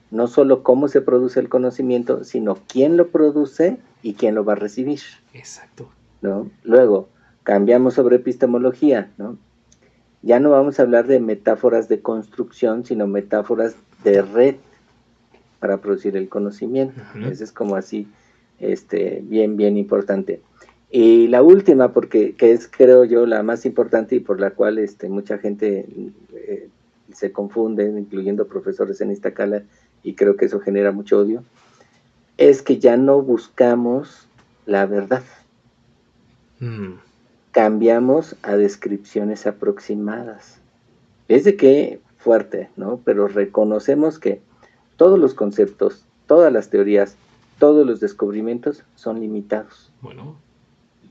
[0.09, 4.53] no solo cómo se produce el conocimiento, sino quién lo produce y quién lo va
[4.53, 4.99] a recibir.
[5.33, 5.89] Exacto.
[6.21, 6.49] ¿no?
[6.63, 7.09] Luego,
[7.43, 9.37] cambiamos sobre epistemología, ¿no?
[10.23, 14.55] Ya no vamos a hablar de metáforas de construcción, sino metáforas de red
[15.59, 17.01] para producir el conocimiento.
[17.27, 18.07] Eso es como así,
[18.59, 20.41] este, bien, bien importante.
[20.93, 24.77] Y la última, porque que es creo yo la más importante y por la cual
[24.77, 25.85] este, mucha gente
[26.33, 26.67] eh,
[27.13, 29.63] se confunde, incluyendo profesores en Iztacala,
[30.03, 31.45] y creo que eso genera mucho odio,
[32.37, 34.27] es que ya no buscamos
[34.65, 35.23] la verdad.
[36.59, 36.95] Mm.
[37.51, 40.59] Cambiamos a descripciones aproximadas.
[41.29, 42.99] Es de que fuerte, ¿no?
[43.05, 44.41] Pero reconocemos que
[44.97, 47.15] todos los conceptos, todas las teorías,
[47.59, 49.89] todos los descubrimientos son limitados.
[50.01, 50.50] Bueno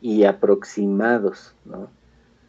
[0.01, 1.55] y aproximados.
[1.65, 1.91] ¿no?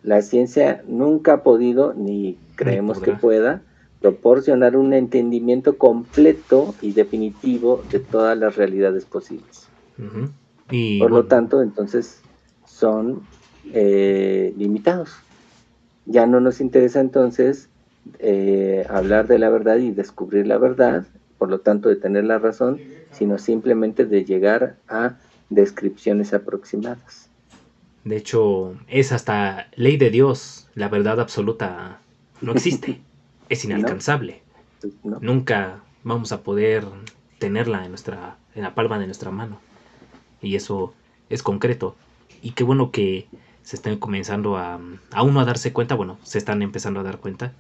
[0.04, 3.62] La ciencia nunca ha podido, ni creemos que pueda,
[4.02, 9.70] proporcionar un entendimiento completo y definitivo de todas las realidades posibles.
[10.72, 12.22] y, Por lo tanto, entonces
[12.66, 13.22] son
[13.74, 15.12] eh, limitados.
[16.06, 17.70] Ya no nos interesa entonces
[18.18, 21.06] eh, hablar de la verdad y descubrir la verdad,
[21.38, 22.80] por lo tanto de tener la razón,
[23.12, 25.18] sino simplemente de llegar a
[25.50, 27.31] descripciones aproximadas.
[28.04, 32.00] De hecho, es hasta ley de Dios, la verdad absoluta
[32.42, 33.02] no existe,
[33.50, 34.42] es inalcanzable.
[35.22, 36.86] Nunca vamos a poder
[37.38, 39.60] tenerla en nuestra en la palma de nuestra mano.
[40.42, 40.94] y eso
[41.30, 41.96] es concreto.
[42.42, 43.28] Y qué bueno que
[43.64, 44.80] se están comenzando a,
[45.12, 47.54] a uno a darse cuenta, bueno, se están empezando a dar cuenta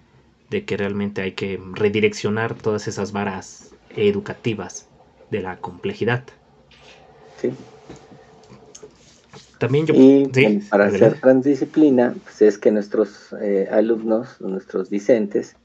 [0.50, 4.88] de que realmente hay que redireccionar todas esas varas educativas
[5.30, 6.24] de la complejidad.
[7.40, 7.52] Sí.
[9.62, 9.94] También yo...
[9.96, 10.28] Y
[10.72, 15.56] para hacer transdisciplina, pues es que nuestros eh, alumnos, nuestros discentes,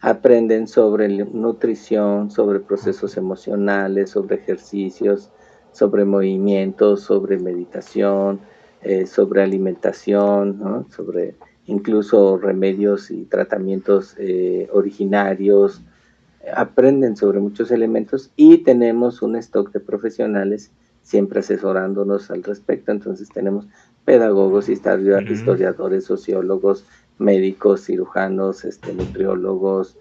[0.00, 5.28] aprenden sobre nutrición, sobre procesos emocionales, sobre ejercicios,
[5.70, 8.40] sobre movimientos, sobre meditación,
[8.80, 11.34] eh, sobre alimentación, sobre
[11.66, 15.82] incluso remedios y tratamientos eh, originarios,
[16.56, 20.70] aprenden sobre muchos elementos y tenemos un stock de profesionales
[21.02, 22.92] siempre asesorándonos al respecto.
[22.92, 23.66] Entonces tenemos
[24.04, 26.84] pedagogos, historiadores, sociólogos,
[27.18, 29.96] médicos, cirujanos, este, nutriólogos,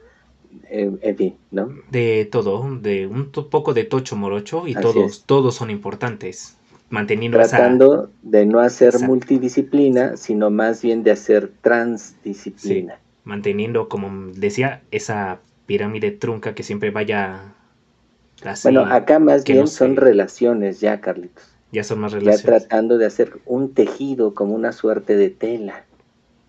[0.69, 1.69] en fin, ¿no?
[1.89, 6.57] De todo, de un poco de tocho morocho y todos, todos son importantes.
[6.89, 12.99] Manteniendo Tratando de no hacer multidisciplina, sino más bien de hacer transdisciplina.
[13.23, 17.53] manteniendo, como decía, esa pirámide trunca que siempre vaya
[18.63, 21.43] bueno, acá más bien son relaciones ya, Carlitos.
[21.71, 22.41] Ya son más relaciones.
[22.41, 25.85] Ya tratando de hacer un tejido como una suerte de tela,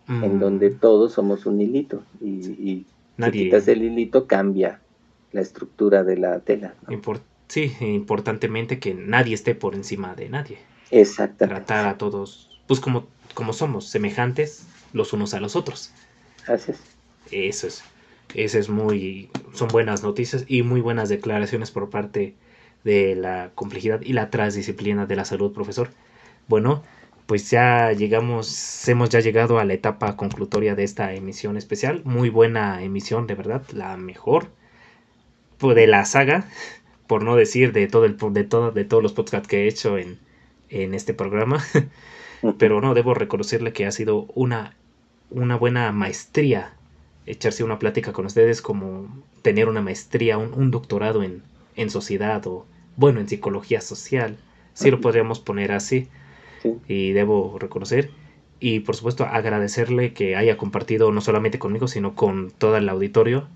[0.08, 0.40] en mm.
[0.40, 2.02] donde todos somos un hilito.
[2.20, 2.86] Y,
[3.16, 3.32] Nadie...
[3.32, 4.80] si quitas el hilito, cambia
[5.32, 6.74] la estructura de la tela.
[7.48, 10.58] sí, importantemente que nadie esté por encima de nadie.
[10.90, 11.64] Exactamente.
[11.64, 15.92] Tratar a todos, pues como, como somos, semejantes los unos a los otros.
[16.46, 16.78] Así es.
[17.30, 17.84] Eso es.
[18.34, 22.34] Ese es muy, son buenas noticias y muy buenas declaraciones por parte
[22.84, 25.90] de la complejidad y la transdisciplina de la salud, profesor.
[26.48, 26.82] Bueno,
[27.26, 32.02] pues ya llegamos, hemos ya llegado a la etapa conclutoria de esta emisión especial.
[32.04, 34.48] Muy buena emisión, de verdad, la mejor
[35.58, 36.46] pues, de la saga,
[37.06, 39.98] por no decir de todo el de todo, de todos los podcasts que he hecho
[39.98, 40.18] en,
[40.68, 41.62] en este programa.
[42.58, 44.76] Pero no, debo reconocerle que ha sido una,
[45.30, 46.74] una buena maestría
[47.26, 49.08] echarse una plática con ustedes como
[49.42, 51.42] tener una maestría, un, doctorado en,
[51.76, 52.66] en, sociedad o,
[52.96, 54.36] bueno, en psicología social.
[54.74, 56.08] Sí lo podríamos poner así.
[56.86, 58.10] Y debo reconocer.
[58.60, 63.48] Y por supuesto agradecerle que haya compartido no solamente conmigo, sino con todo el auditorio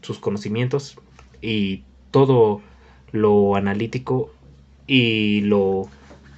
[0.00, 0.98] sus conocimientos
[1.42, 2.62] y todo
[3.12, 4.32] lo analítico
[4.86, 5.88] y lo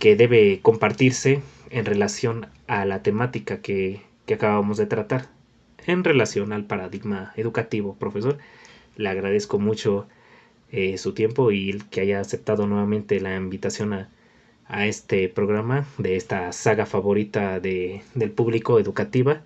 [0.01, 5.29] que debe compartirse en relación a la temática que, que acabamos de tratar
[5.87, 8.39] en relación al paradigma educativo, profesor.
[8.97, 10.07] Le agradezco mucho
[10.71, 14.09] eh, su tiempo y que haya aceptado nuevamente la invitación a,
[14.87, 19.43] este programa de esta saga favorita de, del público educativa.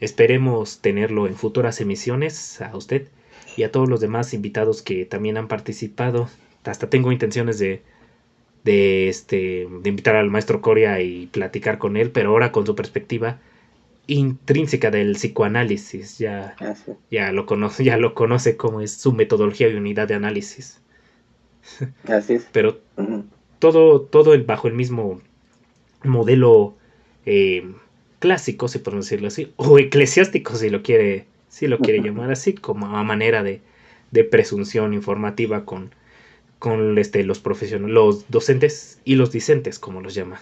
[0.00, 3.08] Esperemos tenerlo en futuras emisiones a usted
[3.56, 6.28] y a todos los demás invitados que también han participado.
[6.64, 7.82] Hasta tengo intenciones de,
[8.64, 12.74] de, este, de invitar al maestro Coria y platicar con él, pero ahora con su
[12.74, 13.38] perspectiva
[14.06, 16.74] intrínseca del psicoanálisis, ya, ah,
[17.10, 20.80] ya, lo conoce, ya lo conoce como es su metodología y unidad de análisis.
[22.08, 22.48] Así es.
[22.52, 22.80] Pero
[23.58, 25.20] todo, todo el, bajo el mismo
[26.02, 26.76] modelo
[27.26, 27.70] eh,
[28.18, 32.54] clásico, si podemos decirlo así, o eclesiástico, si lo quiere, si lo quiere llamar así,
[32.54, 33.60] como a manera de,
[34.10, 35.94] de presunción informativa con,
[36.58, 40.40] con este, los profesionales, los docentes y los discentes, como los llama.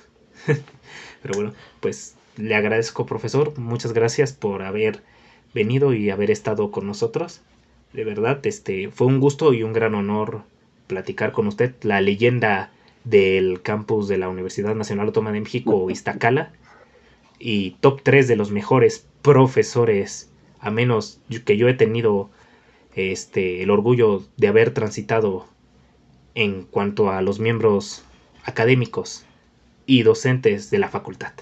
[1.22, 3.58] Pero bueno, pues le agradezco, profesor.
[3.58, 5.02] Muchas gracias por haber
[5.54, 7.40] venido y haber estado con nosotros.
[7.92, 10.42] De verdad, este fue un gusto y un gran honor
[10.86, 11.74] platicar con usted.
[11.82, 12.70] La leyenda
[13.04, 16.52] del campus de la Universidad Nacional Autónoma de México, Iztacala,
[17.38, 22.30] y top 3 de los mejores profesores, a menos que yo he tenido
[22.94, 25.46] este, el orgullo de haber transitado
[26.34, 28.04] en cuanto a los miembros
[28.44, 29.24] académicos
[29.86, 31.32] y docentes de la facultad.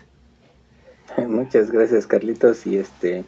[1.29, 2.67] Muchas gracias, Carlitos.
[2.67, 3.25] Y este,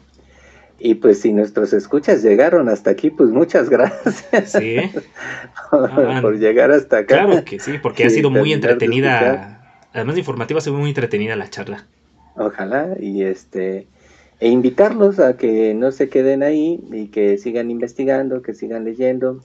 [0.79, 4.51] y pues si nuestros escuchas llegaron hasta aquí, pues muchas gracias.
[4.51, 4.77] Sí.
[5.71, 7.25] Ah, por, llegar hasta acá.
[7.25, 9.55] Claro que sí, porque ha sido muy entretenida.
[9.93, 11.85] Además de informativa, ha sido muy entretenida la charla.
[12.35, 13.87] Ojalá, y este,
[14.39, 19.41] e invitarlos a que no se queden ahí y que sigan investigando, que sigan leyendo.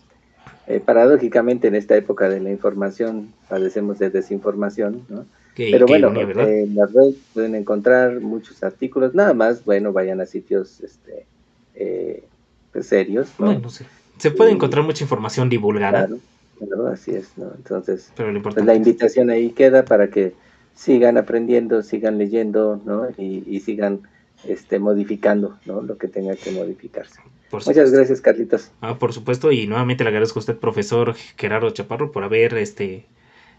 [0.67, 5.27] Eh, paradójicamente, en esta época de la información, padecemos de desinformación, ¿no?
[5.57, 10.81] Pero bueno, en la red pueden encontrar muchos artículos, nada más, bueno, vayan a sitios
[10.81, 11.27] este,
[11.75, 12.25] eh,
[12.73, 13.29] pues, serios.
[13.39, 13.63] Bueno,
[14.19, 16.09] Se puede encontrar mucha información divulgada.
[16.59, 17.53] Claro, así es, ¿no?
[17.57, 20.35] Entonces, pues, la invitación ahí queda para que
[20.75, 23.09] sigan aprendiendo, sigan leyendo, ¿no?
[23.17, 24.01] Y, sigan
[24.47, 25.83] este, modificando, ¿no?
[25.83, 27.21] Lo que tenga que modificarse.
[27.53, 28.73] Muchas gracias, Carlitos.
[28.81, 33.07] Ah, por supuesto, y nuevamente le agradezco a usted, profesor Gerardo Chaparro, por haber este,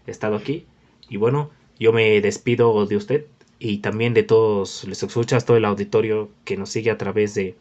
[0.06, 0.66] estado aquí
[1.08, 3.26] Y bueno, yo me despido de usted
[3.58, 7.54] y también de todos, les escuchas todo el auditorio que nos sigue a través de,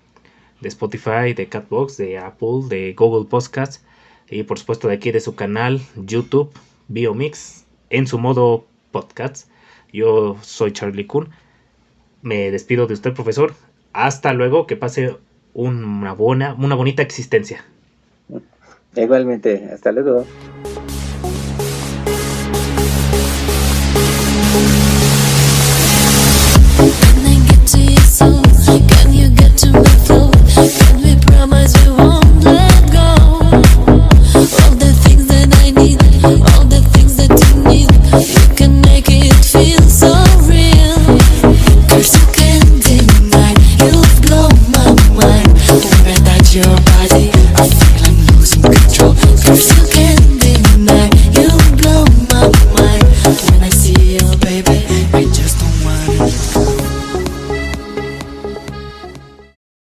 [0.62, 3.84] de Spotify, de Catbox, de Apple, de Google Podcasts
[4.30, 6.52] y por supuesto de aquí de su canal YouTube
[6.88, 9.50] Biomix en su modo podcast.
[9.92, 11.30] Yo soy Charlie Kuhn.
[12.22, 13.54] Me despido de usted, profesor.
[13.94, 15.16] Hasta luego, que pase
[15.54, 17.64] una buena, una bonita existencia.
[18.96, 20.26] Igualmente, hasta luego.
[29.58, 29.95] to me.